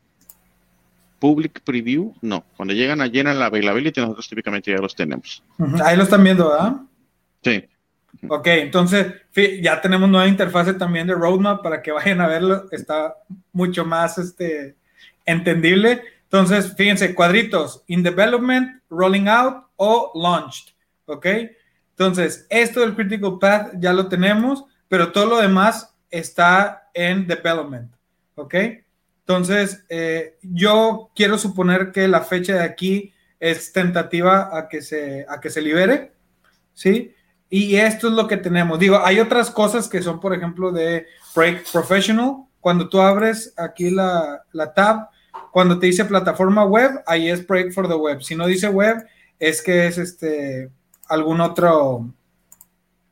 [1.19, 2.45] Public Preview, no.
[2.57, 5.43] Cuando llegan a llenar la availability, nosotros típicamente ya los tenemos.
[5.85, 6.77] Ahí lo están viendo, ¿verdad?
[7.43, 7.65] Sí.
[8.29, 9.13] Ok, entonces
[9.61, 12.69] ya tenemos nueva interfase también de roadmap para que vayan a verlo.
[12.71, 13.17] Está
[13.53, 14.77] mucho más este,
[15.25, 16.03] entendible.
[16.25, 20.75] Entonces, fíjense, cuadritos, in development, rolling out o launched.
[21.07, 21.27] Ok,
[21.91, 27.93] entonces esto del critical path ya lo tenemos, pero todo lo demás está en development.
[28.37, 28.55] Ok,
[29.21, 35.25] Entonces, eh, yo quiero suponer que la fecha de aquí es tentativa a que se,
[35.29, 36.13] a que se libere,
[36.75, 37.15] ¿sí?
[37.49, 38.79] Y esto es lo que tenemos.
[38.79, 42.45] Digo, hay otras cosas que son, por ejemplo, de Break Professional.
[42.61, 45.09] Cuando tú abres aquí la, la tab,
[45.55, 48.23] cuando te dice plataforma web, ahí es Break for the Web.
[48.23, 49.07] Si no dice web,
[49.39, 50.69] es que es este
[51.09, 52.13] algún otro,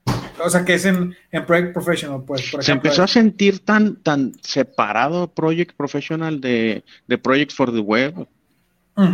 [0.05, 2.51] o sea, que es en, en Project Professional, pues.
[2.51, 7.79] Por se empezó a sentir tan, tan separado Project Professional de, de Project for the
[7.79, 8.27] Web.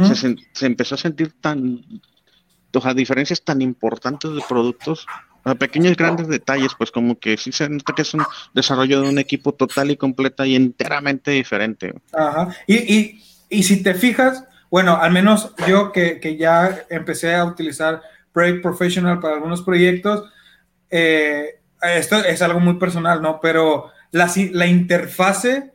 [0.04, 1.84] se, se, empezó a sentir tan,
[2.72, 5.06] o sea, diferencias tan importantes de productos,
[5.54, 8.24] pequeños grandes detalles, pues como que sí se nota que es un
[8.54, 11.94] desarrollo de un equipo total y completa y enteramente diferente.
[12.12, 12.54] Ajá.
[12.66, 17.44] Y, y, y si te fijas, bueno, al menos yo que, que ya empecé a
[17.44, 20.30] utilizar Project Professional para algunos proyectos,
[20.90, 23.40] eh, esto es algo muy personal, ¿no?
[23.40, 25.72] Pero la, la interfase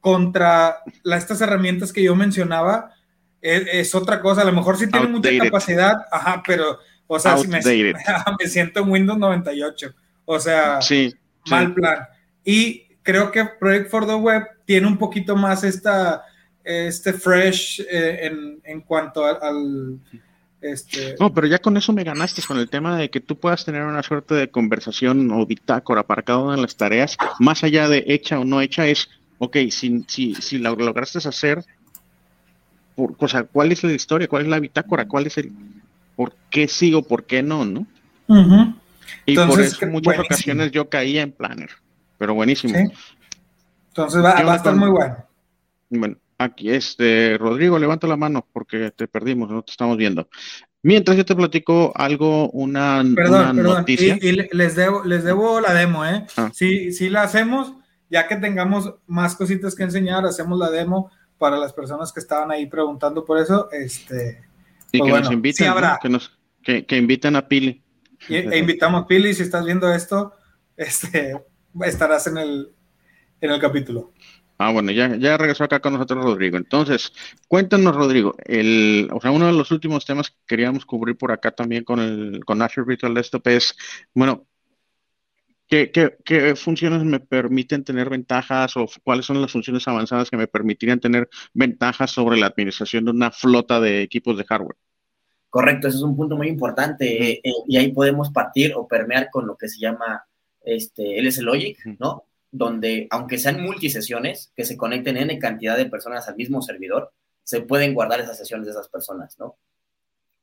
[0.00, 2.92] contra estas herramientas que yo mencionaba
[3.40, 4.42] es, otra cosa.
[4.42, 6.78] A lo mejor sí tiene mucha capacidad, ajá, pero,
[7.14, 7.60] o sea, me,
[8.38, 9.94] me, siento en Windows 98.
[10.24, 10.78] O sea,
[11.46, 12.06] mal plan.
[12.44, 16.24] Y creo que Project for the Web tiene un poquito más esta,
[16.64, 20.00] este fresh eh, en, en, cuanto al
[20.62, 21.16] este...
[21.18, 23.82] No, pero ya con eso me ganaste con el tema de que tú puedas tener
[23.82, 28.04] una suerte de conversación o bitácora para cada una de las tareas, más allá de
[28.06, 29.08] hecha o no hecha, es,
[29.38, 31.64] ok, si, si, si lo lograste hacer,
[32.94, 34.28] por, o sea, ¿cuál es la historia?
[34.28, 35.08] ¿Cuál es la bitácora?
[35.08, 35.52] ¿Cuál es el,
[36.22, 37.64] por qué sí o por qué no?
[37.64, 37.86] ¿no?
[39.26, 41.70] Y por eso en muchas ocasiones yo caía en Planner,
[42.16, 42.74] pero buenísimo.
[43.88, 45.16] Entonces va, va a estar muy bueno.
[45.90, 50.28] Bueno, Aquí, este, Rodrigo, levanta la mano porque te perdimos, no te estamos viendo.
[50.82, 53.76] Mientras yo te platico algo, una, perdón, perdón.
[53.78, 54.18] noticia.
[54.20, 56.26] Y, les, debo, les debo la demo, ¿eh?
[56.36, 56.50] Ah.
[56.52, 57.74] Sí, sí la hacemos,
[58.10, 62.50] ya que tengamos más cositas que enseñar, hacemos la demo para las personas que estaban
[62.50, 63.68] ahí preguntando por eso.
[63.70, 64.42] Este,
[64.92, 67.82] y pues que nos inviten, que, nos, que, que, inviten a Pili.
[68.28, 70.34] e invitamos a Pili, si estás viendo esto,
[70.76, 71.40] este,
[71.84, 72.68] estarás en el,
[73.40, 74.12] en el capítulo.
[74.58, 76.56] Ah, bueno, ya, ya regresó acá con nosotros Rodrigo.
[76.56, 77.12] Entonces,
[77.48, 81.50] cuéntanos, Rodrigo, el, o sea, uno de los últimos temas que queríamos cubrir por acá
[81.50, 83.76] también con el con Azure Virtual Desktop es,
[84.14, 84.46] bueno,
[85.72, 90.46] ¿qué, qué, funciones me permiten tener ventajas o cuáles son las funciones avanzadas que me
[90.46, 94.76] permitirían tener ventajas sobre la administración de una flota de equipos de hardware?
[95.48, 99.46] Correcto, ese es un punto muy importante eh, y ahí podemos partir o permear con
[99.46, 100.24] lo que se llama
[100.62, 102.24] este LS Logic, ¿no?
[102.52, 107.12] donde, aunque sean multisesiones, que se conecten N cantidad de personas al mismo servidor,
[107.42, 109.56] se pueden guardar esas sesiones de esas personas, ¿no?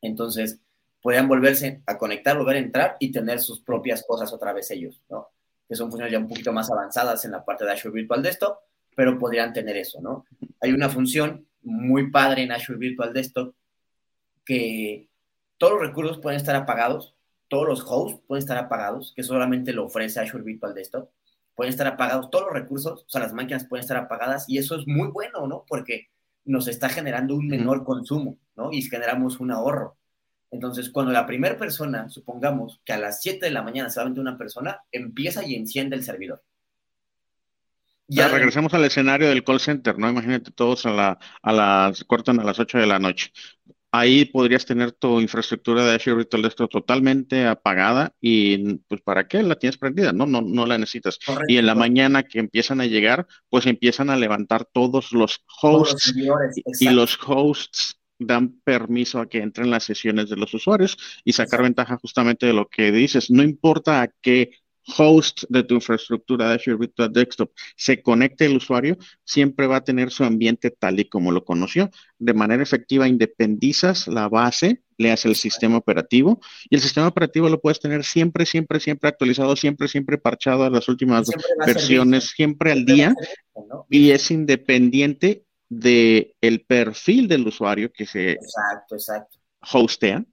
[0.01, 0.59] Entonces,
[1.01, 5.01] podrían volverse a conectar, volver a entrar y tener sus propias cosas otra vez ellos,
[5.09, 5.29] ¿no?
[5.67, 8.57] Que son funciones ya un poquito más avanzadas en la parte de Azure Virtual Desktop,
[8.95, 10.25] pero podrían tener eso, ¿no?
[10.61, 13.53] Hay una función muy padre en Azure Virtual Desktop
[14.45, 15.09] que
[15.57, 17.15] todos los recursos pueden estar apagados,
[17.47, 21.09] todos los hosts pueden estar apagados, que solamente lo ofrece Azure Virtual Desktop
[21.59, 24.77] pueden estar apagados todos los recursos, o sea, las máquinas pueden estar apagadas y eso
[24.79, 25.65] es muy bueno, ¿no?
[25.67, 26.07] Porque
[26.45, 28.71] nos está generando un menor consumo, ¿no?
[28.71, 29.97] Y generamos un ahorro.
[30.51, 34.07] Entonces, cuando la primera persona, supongamos que a las 7 de la mañana se va
[34.07, 36.43] a una persona, empieza y enciende el servidor.
[38.07, 40.09] Ya regresamos al escenario del call center, ¿no?
[40.09, 43.31] Imagínate todos a, la, a las, cortan a las 8 de la noche
[43.91, 49.41] ahí podrías tener tu infraestructura de Azure Virtual Desktop totalmente apagada y pues para qué
[49.43, 51.19] la tienes prendida, no, no, no la necesitas.
[51.47, 56.13] y en la mañana que empiezan a llegar, pues empiezan a levantar todos los hosts
[56.79, 61.63] y los hosts dan permiso a que entren las sesiones de los usuarios y sacar
[61.63, 63.31] ventaja justamente de lo que dices.
[63.31, 64.51] No importa a qué
[64.97, 69.83] host de tu infraestructura de Azure Virtual Desktop se conecte el usuario, siempre va a
[69.83, 71.89] tener su ambiente tal y como lo conoció.
[72.17, 76.39] De manera efectiva, independizas la base, le hace el sistema operativo
[76.69, 80.69] y el sistema operativo lo puedes tener siempre, siempre, siempre actualizado, siempre, siempre parchado a
[80.69, 81.29] las últimas
[81.65, 83.13] versiones, siempre al día
[83.89, 89.37] y es independiente del el perfil del usuario que se exacto, exacto.
[89.73, 90.25] hostea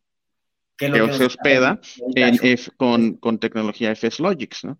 [0.76, 1.80] que, se hospeda
[2.76, 4.78] con, con, tecnología FS Logics, ¿no?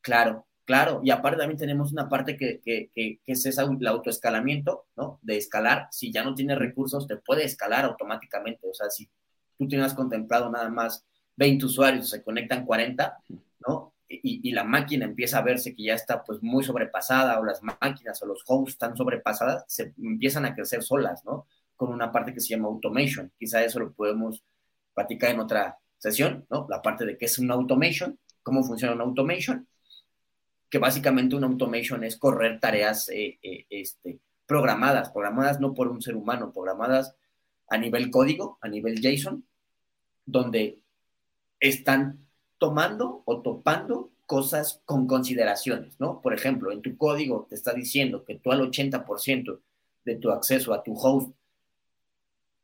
[0.00, 1.00] Claro, claro.
[1.04, 5.20] Y aparte también tenemos una parte que, que, que, es el autoescalamiento, ¿no?
[5.22, 5.88] De escalar.
[5.90, 8.66] Si ya no tienes recursos, te puede escalar automáticamente.
[8.68, 9.08] O sea, si
[9.56, 11.04] tú tienes contemplado nada más
[11.36, 13.18] 20 usuarios, se conectan 40,
[13.66, 13.94] ¿no?
[14.08, 18.22] Y, la máquina empieza a verse que ya está pues muy sobrepasada o las máquinas
[18.22, 21.46] o los hosts están sobrepasadas, se empiezan a crecer solas, ¿no?
[21.74, 23.32] Con una parte que se llama automation.
[23.36, 24.44] Quizá eso lo podemos
[24.94, 26.66] platicar en otra sesión, ¿no?
[26.70, 29.66] La parte de qué es un automation, cómo funciona un automation,
[30.70, 36.00] que básicamente un automation es correr tareas eh, eh, este, programadas, programadas no por un
[36.00, 37.14] ser humano, programadas
[37.68, 39.44] a nivel código, a nivel JSON,
[40.24, 40.78] donde
[41.60, 42.25] están
[42.58, 46.20] tomando o topando cosas con consideraciones, ¿no?
[46.20, 49.60] Por ejemplo, en tu código te está diciendo que tú al 80%
[50.04, 51.32] de tu acceso a tu host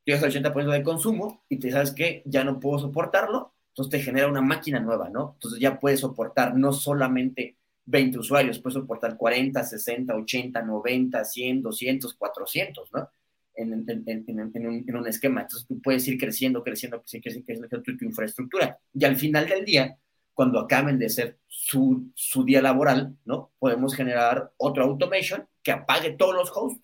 [0.03, 3.99] tienes el 80% de consumo y te sabes que ya no puedo soportarlo, entonces te
[4.01, 5.31] genera una máquina nueva, ¿no?
[5.35, 11.61] Entonces ya puedes soportar no solamente 20 usuarios, puedes soportar 40, 60, 80, 90, 100,
[11.61, 13.09] 200, 400, ¿no?
[13.55, 15.41] En, un, esquema.
[15.41, 18.79] Entonces tú puedes ir creciendo, creciendo, creciendo, creciendo, tu, infraestructura.
[18.93, 19.97] Y al final del día,
[20.33, 23.51] cuando acaben de ser su, su día laboral, ¿no?
[23.59, 26.81] Podemos generar otro automation que apague todos los hosts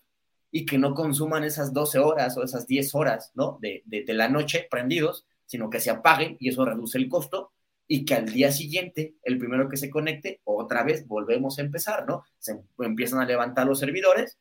[0.52, 3.58] y que no consuman esas 12 horas o esas 10 horas, ¿no?
[3.60, 7.52] De, de, de la noche prendidos, sino que se apaguen y eso reduce el costo
[7.92, 12.06] y que al día siguiente, el primero que se conecte, otra vez volvemos a empezar,
[12.06, 12.22] ¿no?
[12.38, 14.38] Se empiezan a levantar los servidores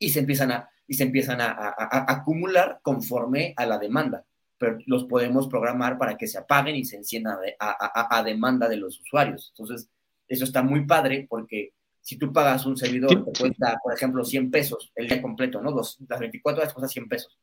[0.00, 1.74] y se empiezan a, y se empiezan a,
[2.08, 4.24] acumular conforme a la demanda,
[4.58, 9.00] pero los podemos programar para que se apaguen y se enciendan a, demanda de los
[9.00, 9.52] usuarios.
[9.56, 9.88] Entonces,
[10.28, 14.50] eso está muy padre porque si tú pagas un servidor te cuesta, por ejemplo, 100
[14.50, 15.74] pesos el día completo, ¿no?
[15.74, 17.38] las 24 horas cuesta 100 pesos,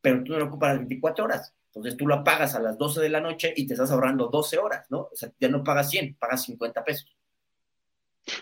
[0.00, 1.54] pero tú no lo ocupas las 24 horas.
[1.74, 4.58] Entonces tú lo pagas a las 12 de la noche y te estás ahorrando 12
[4.58, 5.08] horas, ¿no?
[5.10, 7.16] O sea, ya no pagas 100, pagas 50 pesos.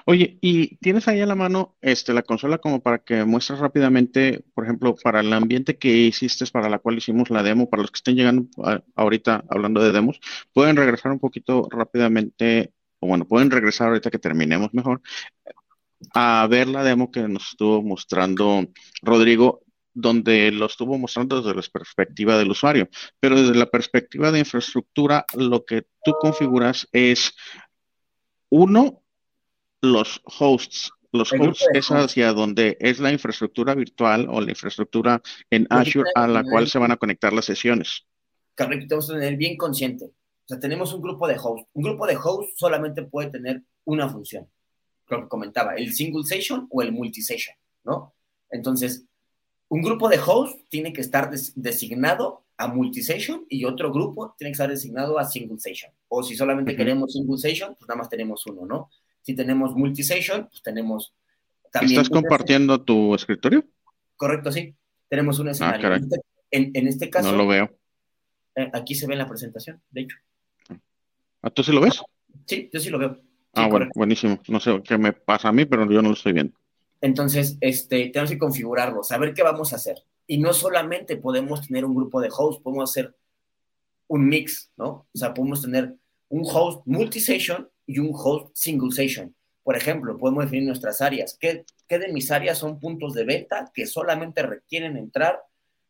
[0.04, 4.44] Oye, ¿y tienes ahí a la mano este, la consola como para que muestres rápidamente,
[4.54, 7.90] por ejemplo, para el ambiente que hiciste, para la cual hicimos la demo, para los
[7.90, 8.48] que estén llegando
[8.94, 10.20] ahorita hablando de demos,
[10.52, 15.00] pueden regresar un poquito rápidamente, o bueno, pueden regresar ahorita que terminemos mejor,
[16.14, 18.66] a ver la demo que nos estuvo mostrando
[19.02, 19.62] Rodrigo
[19.92, 25.24] donde lo estuvo mostrando desde la perspectiva del usuario, pero desde la perspectiva de infraestructura,
[25.34, 27.34] lo que tú configuras es,
[28.48, 28.99] uno,
[29.80, 30.90] los hosts.
[31.12, 35.20] Los hosts es hacia donde es la infraestructura virtual o la infraestructura
[35.50, 38.06] en Azure a la cual se van a conectar las sesiones.
[38.56, 40.04] Correcto, tenemos que tener bien consciente.
[40.04, 41.68] O sea, tenemos un grupo de hosts.
[41.72, 44.48] Un grupo de hosts solamente puede tener una función.
[45.08, 48.14] Lo que comentaba, el single session o el multi session, ¿no?
[48.50, 49.04] Entonces,
[49.68, 54.54] un grupo de hosts tiene que estar designado a multisession y otro grupo tiene que
[54.54, 55.92] estar designado a single session.
[56.08, 58.90] O si solamente queremos single session, pues nada más tenemos uno, ¿no?
[59.22, 61.14] Si tenemos multisession, pues tenemos
[61.70, 62.00] también...
[62.00, 63.64] ¿Estás compartiendo tu escritorio?
[64.16, 64.74] Correcto, sí.
[65.08, 65.94] Tenemos un ah, escenario.
[65.94, 67.30] Este, en, este, caso...
[67.30, 67.70] No lo veo.
[68.56, 70.16] Eh, aquí se ve en la presentación, de hecho.
[71.42, 72.02] ¿Ah, tú sí lo ves?
[72.46, 73.20] Sí, yo sí lo veo.
[73.54, 74.40] ah, bueno, buenísimo.
[74.48, 76.54] No sé qué me pasa a mí, pero yo no lo estoy viendo.
[77.00, 80.02] Entonces, este, tenemos que configurarlo, saber qué vamos a hacer.
[80.26, 83.14] Y no solamente podemos tener un grupo de hosts, podemos hacer
[84.06, 85.06] un mix, ¿no?
[85.12, 85.94] O sea, podemos tener
[86.28, 89.34] un host multi-session y un host single session.
[89.62, 91.36] Por ejemplo, podemos definir nuestras áreas.
[91.38, 95.40] ¿Qué, ¿Qué, de mis áreas son puntos de venta que solamente requieren entrar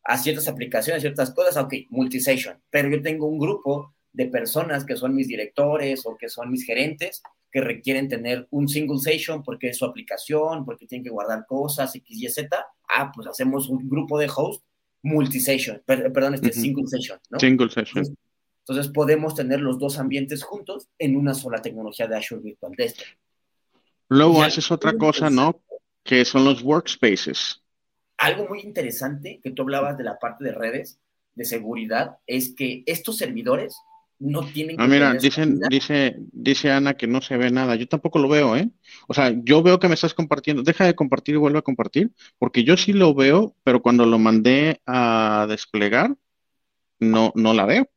[0.04, 1.56] a ciertas aplicaciones, ciertas cosas?
[1.56, 2.60] Ok, multi-session.
[2.70, 6.64] Pero yo tengo un grupo de personas que son mis directores o que son mis
[6.64, 7.22] gerentes
[7.52, 11.94] que requieren tener un single session porque es su aplicación, porque tienen que guardar cosas,
[11.94, 12.66] X, Y, Z.
[12.88, 14.64] Ah, pues hacemos un grupo de host
[15.02, 17.40] multi-session, perdón, este single session, ¿no?
[17.40, 17.98] Single session.
[17.98, 18.16] Entonces,
[18.94, 23.06] podemos tener los dos ambientes juntos en una sola tecnología de Azure Virtual Desktop.
[24.08, 25.62] Luego haces otra cosa, ¿no?
[26.02, 27.62] Que son los workspaces.
[28.18, 31.00] Algo muy interesante que tú hablabas de la parte de redes,
[31.34, 33.76] de seguridad, es que estos servidores
[34.20, 37.74] no tienen ah, mira, dicen, dice, dice Ana que no se ve nada.
[37.74, 38.68] Yo tampoco lo veo, ¿eh?
[39.08, 40.62] O sea, yo veo que me estás compartiendo.
[40.62, 44.18] Deja de compartir y vuelve a compartir, porque yo sí lo veo, pero cuando lo
[44.18, 46.14] mandé a desplegar,
[46.98, 47.88] no, no la veo.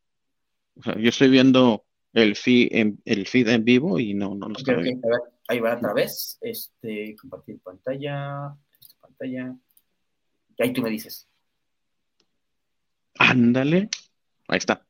[0.75, 4.49] O sea, yo estoy viendo el feed en, el feed en vivo y no, no
[4.49, 5.07] lo estoy viendo.
[5.47, 6.37] Ahí va otra vez.
[6.41, 9.55] Este, compartir pantalla, esta pantalla.
[10.57, 11.27] Y ahí tú me dices.
[13.17, 13.89] Ándale.
[14.47, 14.85] Ahí está.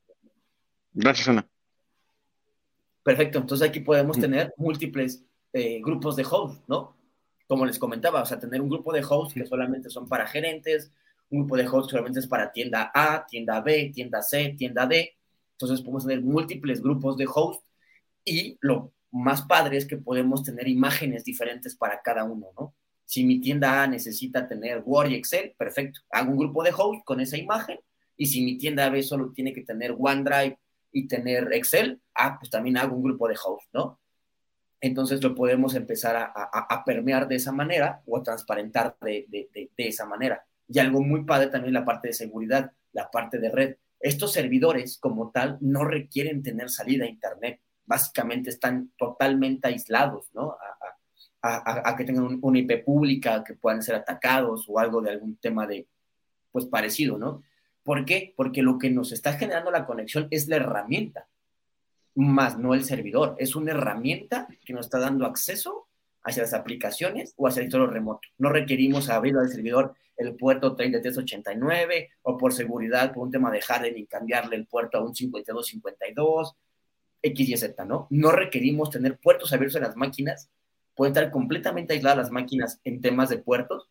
[0.94, 1.48] Gracias, Ana.
[3.04, 4.22] Perfecto, entonces aquí podemos mm.
[4.22, 6.96] tener múltiples eh, grupos de hosts, ¿no?
[7.48, 10.92] Como les comentaba, o sea, tener un grupo de hosts que solamente son para gerentes,
[11.30, 14.88] un grupo de hosts que solamente es para tienda A, tienda B, tienda C, tienda
[14.88, 15.16] D.
[15.64, 17.64] Entonces podemos tener múltiples grupos de hosts
[18.26, 22.76] y lo más padre es que podemos tener imágenes diferentes para cada uno, ¿no?
[23.06, 27.04] Si mi tienda A necesita tener Word y Excel, perfecto, hago un grupo de hosts
[27.06, 27.80] con esa imagen
[28.18, 30.58] y si mi tienda B solo tiene que tener OneDrive
[30.92, 34.00] y tener Excel, ah, pues también hago un grupo de host, ¿no?
[34.82, 40.06] Entonces lo podemos empezar a, permear de esa manera o a transparentar de, de, esa
[40.06, 40.46] manera.
[40.68, 43.76] Y algo muy padre también la parte de seguridad, la parte de red.
[44.04, 47.62] Estos servidores como tal no requieren tener salida a Internet.
[47.86, 50.58] Básicamente están totalmente aislados, ¿no?
[51.44, 55.68] a, que tengan una IP pública, que puedan ser atacados o algo de algún tema
[55.68, 55.88] de,
[56.52, 57.44] pues parecido, ¿no?
[57.84, 58.34] ¿Por qué?
[58.36, 61.28] Porque lo que nos está generando la conexión es la herramienta,
[62.16, 63.36] más no el servidor.
[63.40, 65.83] Es una herramienta que nos está dando acceso
[66.24, 68.28] hacia las aplicaciones o hacia el servidor remoto.
[68.38, 73.62] No requerimos abrir al servidor el puerto 3389 o por seguridad, por un tema de
[73.68, 76.56] hardening, cambiarle el puerto a un 5252,
[77.22, 78.08] X y Z, ¿no?
[78.10, 80.50] No requerimos tener puertos abiertos en las máquinas
[80.96, 83.90] pueden estar completamente aisladas las máquinas en temas de puertos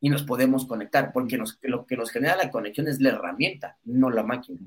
[0.00, 4.10] y nos podemos conectar, porque lo que nos genera la conexión es la herramienta, no
[4.10, 4.60] la máquina.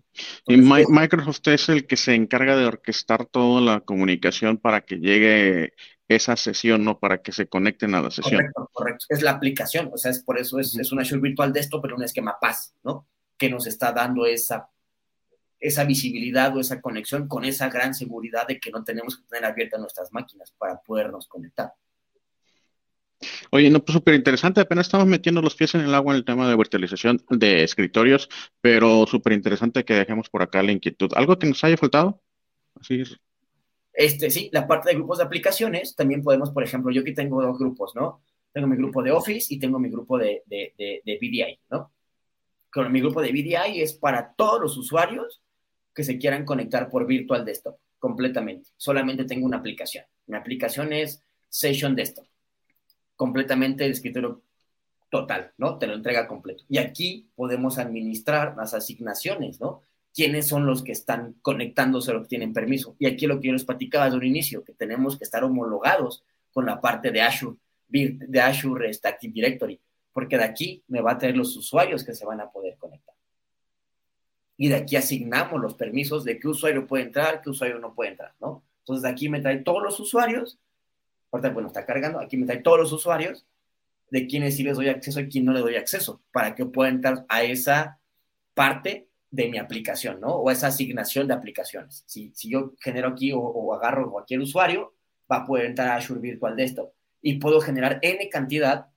[0.46, 5.74] y Microsoft es el que se encarga de orquestar toda la comunicación para que llegue
[6.16, 8.42] esa sesión, no para que se conecten a la sesión.
[8.42, 9.06] Correcto, correcto.
[9.10, 11.82] Es la aplicación, o sea, es por eso es, es una Azure virtual de esto,
[11.82, 13.08] pero un esquema paz, ¿no?
[13.38, 14.70] Que nos está dando esa
[15.62, 19.46] esa visibilidad o esa conexión con esa gran seguridad de que no tenemos que tener
[19.46, 21.74] abiertas nuestras máquinas para podernos conectar.
[23.52, 24.62] Oye, no, pues súper interesante.
[24.62, 28.28] Apenas estamos metiendo los pies en el agua en el tema de virtualización de escritorios,
[28.60, 31.12] pero súper interesante que dejemos por acá la inquietud.
[31.16, 32.24] ¿Algo que nos haya faltado?
[32.80, 33.20] Así es.
[33.94, 37.42] Este, sí, la parte de grupos de aplicaciones, también podemos, por ejemplo, yo aquí tengo
[37.42, 38.24] dos grupos, ¿no?
[38.52, 41.92] Tengo mi grupo de Office y tengo mi grupo de, de, de, de ¿no?
[42.72, 45.42] Con mi grupo de VDI es para todos los usuarios
[45.94, 48.70] que se quieran conectar por Virtual Desktop completamente.
[48.78, 50.06] Solamente tengo una aplicación.
[50.26, 52.26] Mi aplicación es Session Desktop.
[53.16, 54.42] Completamente el escritorio
[55.10, 55.78] total, ¿no?
[55.78, 56.64] Te lo entrega completo.
[56.68, 59.84] Y aquí podemos administrar las asignaciones, ¿no?
[60.14, 62.96] ¿Quiénes son los que están conectándose, los que tienen permiso?
[63.00, 66.24] Y aquí lo que yo les platicaba desde un inicio, que tenemos que estar homologados
[66.52, 67.58] con la parte de Azure,
[67.88, 69.80] de Azure este, Active Directory,
[70.12, 73.12] porque de aquí me va a traer los usuarios que se van a poder conectar
[74.62, 78.12] y de aquí asignamos los permisos de qué usuario puede entrar, qué usuario no puede
[78.12, 78.64] entrar, ¿no?
[78.82, 80.60] Entonces de aquí me trae todos los usuarios,
[81.32, 83.48] ahorita bueno, está cargando, aquí me trae todos los usuarios,
[84.12, 86.92] de quienes sí les doy acceso y quién no le doy acceso, para que pueda
[86.92, 88.00] entrar a esa
[88.54, 90.36] parte de mi aplicación, ¿no?
[90.36, 92.04] O esa asignación de aplicaciones.
[92.06, 94.94] Si, si yo genero aquí o, o, agarro cualquier usuario,
[95.32, 98.88] va a poder entrar a Azure Virtual Desktop y puedo generar N cantidad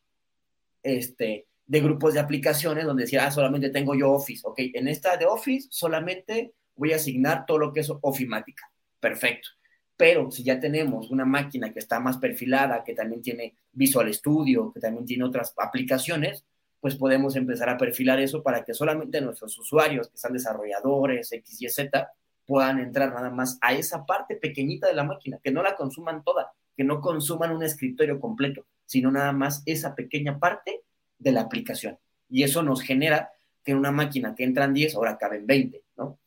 [0.82, 4.42] este, de grupos de aplicaciones donde decía, ah, solamente tengo yo Office.
[4.44, 8.70] Ok, en esta de Office solamente voy a asignar todo lo que es Ofimática.
[8.98, 9.48] Perfecto.
[9.96, 14.72] Pero si ya tenemos una máquina que está más perfilada, que también tiene Visual Studio,
[14.72, 16.44] que también tiene otras aplicaciones,
[16.84, 21.62] pues podemos empezar a perfilar eso para que solamente nuestros usuarios, que sean desarrolladores, X,
[21.62, 22.12] Y, Z,
[22.44, 26.22] puedan entrar nada más a esa parte pequeñita de la máquina, que no la consuman
[26.22, 30.82] toda, que no consuman un escritorio completo, sino nada más esa pequeña parte
[31.18, 31.96] de la aplicación.
[32.28, 33.30] Y eso nos genera
[33.64, 36.18] que en una máquina que entran 10, ahora caben 20, ¿no?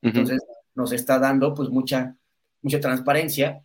[0.00, 0.42] Entonces,
[0.74, 2.16] nos está dando pues mucha,
[2.62, 3.62] mucha transparencia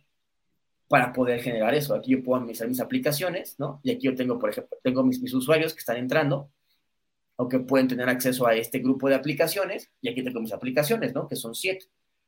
[0.88, 1.94] para poder generar eso.
[1.94, 3.80] Aquí yo puedo administrar mis aplicaciones, ¿no?
[3.82, 6.50] Y aquí yo tengo, por ejemplo, tengo mis, mis usuarios que están entrando
[7.36, 11.14] o que pueden tener acceso a este grupo de aplicaciones y aquí tengo mis aplicaciones,
[11.14, 11.28] ¿no?
[11.28, 11.86] Que son siete.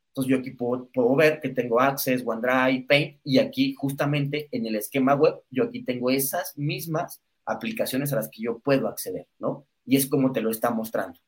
[0.09, 4.65] Entonces yo aquí puedo, puedo, ver que tengo Access, OneDrive, Paint y aquí justamente en
[4.65, 9.27] el esquema web yo aquí tengo esas mismas aplicaciones a las que yo puedo acceder,
[9.39, 9.65] ¿no?
[9.85, 11.19] Y es como te lo está mostrando.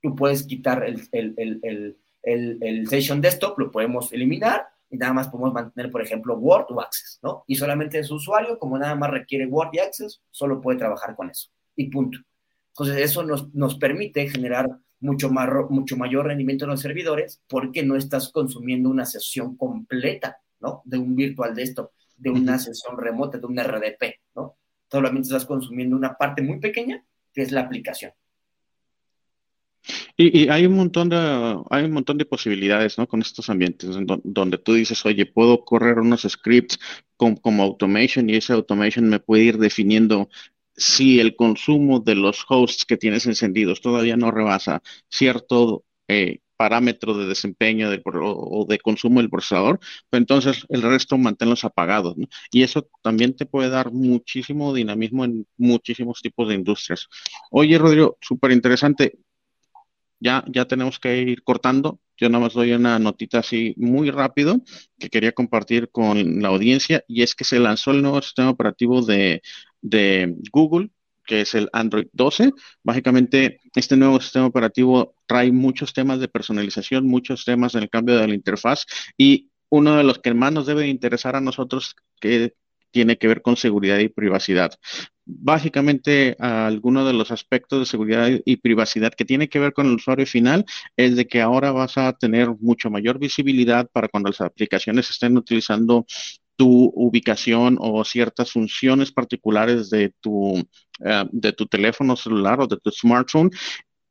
[0.00, 5.52] Tú puedes quitar el, el, el, Session Desktop, lo podemos eliminar y nada más podemos
[5.52, 7.44] mantener, por ejemplo, Word o Access, ¿no?
[7.46, 11.30] Y solamente su usuario, como nada más requiere Word y Access, solo puede trabajar con
[11.30, 11.50] eso.
[11.74, 12.18] Y punto.
[12.68, 14.68] Entonces, eso nos, nos permite generar
[15.00, 20.38] mucho, más, mucho mayor rendimiento en los servidores porque no estás consumiendo una sesión completa,
[20.60, 20.82] ¿no?
[20.84, 24.56] De un virtual desktop, de una sesión remota, de un RDP, ¿no?
[24.90, 28.12] solamente estás consumiendo una parte muy pequeña, que es la aplicación.
[30.16, 31.16] Y, hay un montón de
[31.70, 33.08] hay un montón de posibilidades, ¿no?
[33.08, 33.90] Con estos ambientes
[34.22, 36.78] donde tú dices, oye, puedo correr unos scripts
[37.16, 40.28] como automation y ese automation me puede ir definiendo
[40.76, 47.14] si el consumo de los hosts que tienes encendidos todavía no rebasa cierto eh, parámetro
[47.14, 52.16] de desempeño o de consumo del procesador, pues entonces el resto manténlos apagados.
[52.16, 52.26] ¿no?
[52.52, 57.08] Y eso también te puede dar muchísimo dinamismo en muchísimos tipos de industrias.
[57.50, 59.18] Oye, Rodrigo, súper interesante.
[60.24, 62.00] Ya, ya tenemos que ir cortando.
[62.16, 64.62] Yo nada más doy una notita así muy rápido
[64.98, 69.02] que quería compartir con la audiencia y es que se lanzó el nuevo sistema operativo
[69.02, 69.42] de,
[69.82, 70.90] de Google
[71.26, 72.52] que es el Android 12.
[72.82, 78.16] Básicamente, este nuevo sistema operativo trae muchos temas de personalización, muchos temas en el cambio
[78.16, 78.86] de la interfaz
[79.18, 82.54] y uno de los que más nos debe interesar a nosotros que
[82.94, 84.70] tiene que ver con seguridad y privacidad.
[85.26, 89.96] Básicamente, alguno de los aspectos de seguridad y privacidad que tiene que ver con el
[89.96, 90.64] usuario final
[90.96, 95.36] es de que ahora vas a tener mucho mayor visibilidad para cuando las aplicaciones estén
[95.36, 96.06] utilizando
[96.56, 100.56] tu ubicación o ciertas funciones particulares de tu,
[101.04, 103.50] eh, de tu teléfono celular o de tu smartphone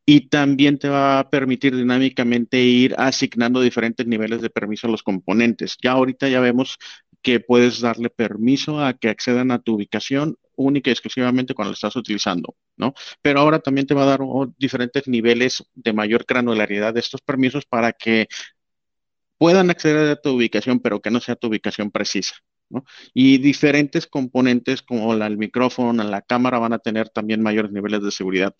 [0.05, 5.03] y también te va a permitir dinámicamente ir asignando diferentes niveles de permiso a los
[5.03, 5.77] componentes.
[5.81, 6.77] Ya ahorita ya vemos
[7.23, 11.75] que puedes darle permiso a que accedan a tu ubicación única y exclusivamente cuando la
[11.75, 12.93] estás utilizando, ¿no?
[13.21, 14.19] Pero ahora también te va a dar
[14.57, 18.27] diferentes niveles de mayor granularidad de estos permisos para que
[19.37, 22.35] puedan acceder a tu ubicación, pero que no sea tu ubicación precisa.
[22.69, 22.85] ¿no?
[23.13, 28.11] Y diferentes componentes como el micrófono, la cámara van a tener también mayores niveles de
[28.11, 28.55] seguridad.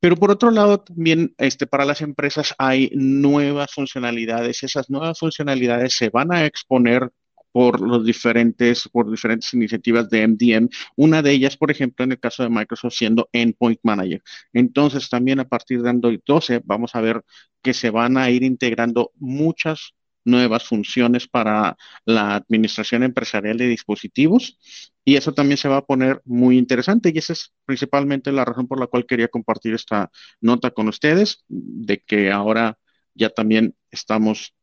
[0.00, 4.62] Pero por otro lado, también este, para las empresas hay nuevas funcionalidades.
[4.62, 7.10] Esas nuevas funcionalidades se van a exponer
[7.52, 10.68] por los diferentes, por diferentes iniciativas de MDM.
[10.96, 14.22] Una de ellas, por ejemplo, en el caso de Microsoft, siendo Endpoint Manager.
[14.52, 17.24] Entonces, también a partir de Android 12, vamos a ver
[17.62, 19.94] que se van a ir integrando muchas
[20.24, 24.58] nuevas funciones para la administración empresarial de dispositivos
[25.04, 28.68] y eso también se va a poner muy interesante y esa es principalmente la razón
[28.68, 30.10] por la cual quería compartir esta
[30.40, 32.78] nota con ustedes de que ahora
[33.14, 34.54] ya también estamos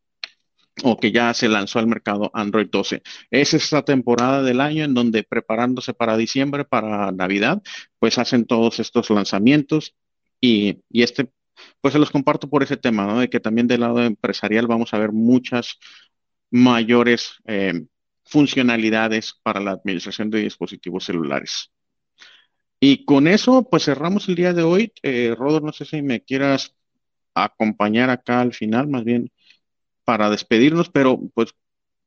[0.83, 3.01] o que ya se lanzó al mercado Android 12.
[3.31, 7.61] Es esta temporada del año en donde preparándose para diciembre, para Navidad,
[7.99, 9.95] pues hacen todos estos lanzamientos
[10.41, 11.29] y, este,
[11.81, 13.19] pues se los comparto por ese tema, ¿no?
[13.19, 15.79] De que también del lado empresarial vamos a ver muchas
[16.51, 17.85] mayores eh,
[18.25, 21.71] funcionalidades para la administración de dispositivos celulares.
[22.79, 24.93] Y con eso, pues cerramos el día de hoy.
[25.01, 26.75] Eh, no sé si me quieras
[27.33, 29.31] acompañar acá al final, más bien
[30.05, 31.53] para despedirnos, pero pues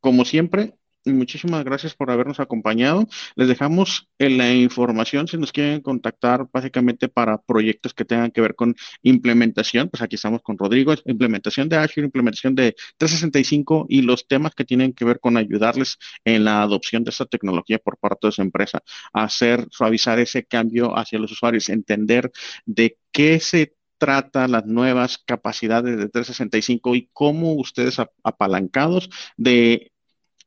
[0.00, 0.74] como siempre,
[1.12, 3.06] muchísimas gracias por habernos acompañado.
[3.36, 8.40] Les dejamos en la información si nos quieren contactar básicamente para proyectos que tengan que
[8.40, 9.88] ver con implementación.
[9.88, 14.64] Pues aquí estamos con Rodrigo, implementación de Azure, implementación de 365 y los temas que
[14.64, 18.42] tienen que ver con ayudarles en la adopción de esta tecnología por parte de su
[18.42, 18.80] empresa,
[19.12, 22.30] hacer, suavizar ese cambio hacia los usuarios, entender
[22.66, 29.92] de qué se trata las nuevas capacidades de 365 y cómo ustedes apalancados de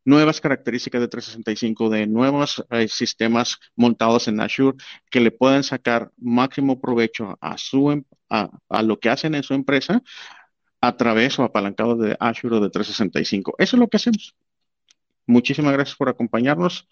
[0.03, 4.77] nuevas características de 365, de nuevos eh, sistemas montados en Azure
[5.09, 9.43] que le puedan sacar máximo provecho a, su, em, a, a lo que hacen en
[9.43, 10.01] su empresa
[10.81, 13.55] a través o apalancado de Azure o de 365.
[13.59, 14.35] Eso es lo que hacemos.
[15.27, 16.87] Muchísimas gracias por acompañarnos.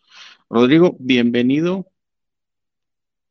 [0.49, 1.87] Rodrigo, bienvenido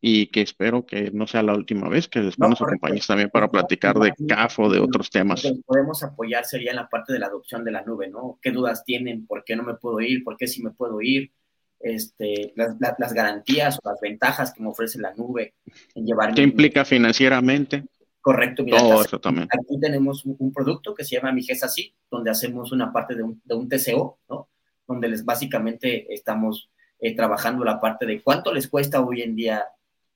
[0.00, 3.48] y que espero que no sea la última vez, que después nos acompañes también para
[3.48, 5.42] platicar de CAF o de otros temas.
[5.66, 8.38] Podemos apoyar sería en la parte de la adopción de la nube, ¿no?
[8.40, 9.26] ¿Qué dudas tienen?
[9.26, 10.22] ¿Por qué no me puedo ir?
[10.22, 11.32] ¿Por qué sí me puedo ir?
[11.80, 15.54] Este, las, garantías o las ventajas que me ofrece la nube
[15.94, 16.34] en llevar.
[16.34, 17.84] ¿Qué implica financieramente?
[18.20, 19.48] Correcto, mira, Todo eso también.
[19.50, 23.40] aquí tenemos un, producto que se llama Migesa así, donde hacemos una parte de un,
[23.44, 24.48] de un TCO, ¿no?
[24.86, 29.64] Donde les básicamente estamos eh, trabajando la parte de cuánto les cuesta hoy en día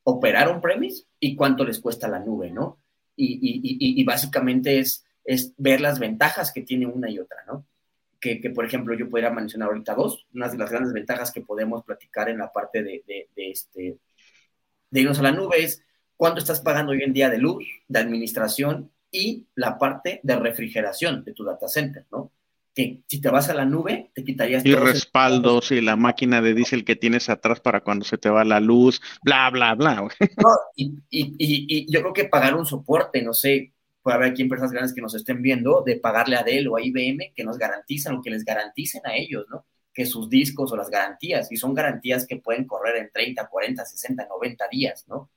[0.04, 2.78] operar on-premise y cuánto les cuesta la nube, ¿no?
[3.16, 5.04] Y, básicamente es,
[5.56, 7.66] ver las ventajas que tiene una y otra, ¿no?
[8.20, 10.26] Que, por ejemplo, yo podría mencionar ahorita dos.
[10.32, 13.02] Una de las grandes ventajas que podemos platicar en la parte de,
[13.36, 13.98] este,
[14.90, 15.84] de irnos a la nube es
[16.16, 21.24] cuánto estás pagando hoy en día de luz, de administración y la parte de refrigeración
[21.24, 22.30] de tu data center, ¿no?
[22.74, 24.64] Que si te vas a la nube, te quitarías...
[24.64, 28.44] Y respaldos y la máquina de diésel que tienes atrás para cuando se te va
[28.44, 30.08] la luz, bla, bla, bla.
[30.76, 34.72] y, y, y, yo creo que pagar un soporte, no sé, puede haber aquí empresas
[34.72, 38.16] grandes que nos estén viendo, de pagarle a Dell o a IBM que nos garantizan
[38.16, 39.66] o que les garanticen a ellos, ¿no?
[39.92, 43.84] Que sus discos o las garantías, y son garantías que pueden correr en 30, 40,
[43.84, 45.30] 60, 90 días, ¿no?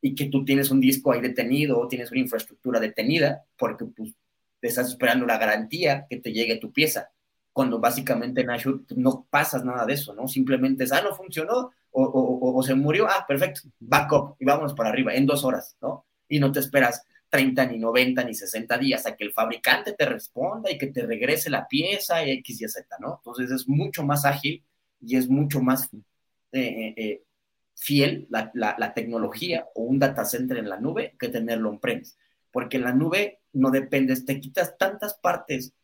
[0.00, 4.14] Y que tú tienes un disco ahí detenido o tienes una infraestructura detenida porque pues,
[4.62, 7.10] estás esperando la garantía que te llegue tu pieza,
[7.52, 10.28] cuando básicamente en Azure no pasas nada de eso, ¿no?
[10.28, 15.14] Simplemente es, ah, no funcionó o, se murió, ah, perfecto, backup y vámonos para arriba
[15.14, 16.06] en dos horas, ¿no?
[16.28, 20.06] Y no te esperas 30 ni 90 ni 60 días a que el fabricante te
[20.06, 23.16] responda y que te regrese la pieza y X y Z, ¿no?
[23.16, 24.64] Entonces es mucho más ágil
[25.00, 27.22] y es mucho más eh, eh, eh,
[27.74, 32.16] fiel la, la, tecnología o un data center en la nube que tenerlo on-premise
[32.50, 35.74] porque en la nube no dependes, te quitas tantas partes,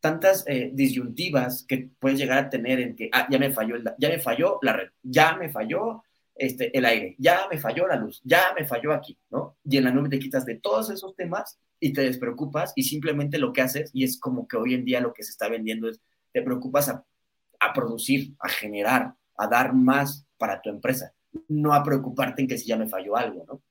[0.00, 4.08] tantas eh, disyuntivas que puedes llegar a tener en que, ah, ya me falló, ya
[4.08, 6.02] me falló la red, ya me falló
[6.34, 9.58] este, el aire, ya me falló la luz, ya me falló aquí, ¿no?
[9.64, 13.38] Y en la nube te quitas de todos esos temas y te despreocupas y simplemente
[13.38, 15.88] lo que haces, y es como que hoy en día lo que se está vendiendo
[15.88, 16.00] es,
[16.32, 17.04] te preocupas a,
[17.60, 21.12] a producir, a generar, a dar más para tu empresa,
[21.48, 23.62] no a preocuparte en que si ya me falló algo, ¿no?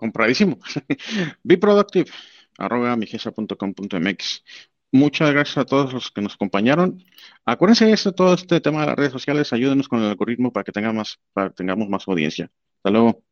[0.00, 0.58] Compradísimo.
[1.44, 2.10] Be productive,
[2.58, 4.44] arroba mx
[4.92, 7.04] Muchas gracias a todos los que nos acompañaron.
[7.44, 10.72] Acuérdense de todo este tema de las redes sociales, ayúdenos con el algoritmo para que
[10.72, 12.50] tengamos más, para que tengamos más audiencia.
[12.78, 13.29] Hasta luego.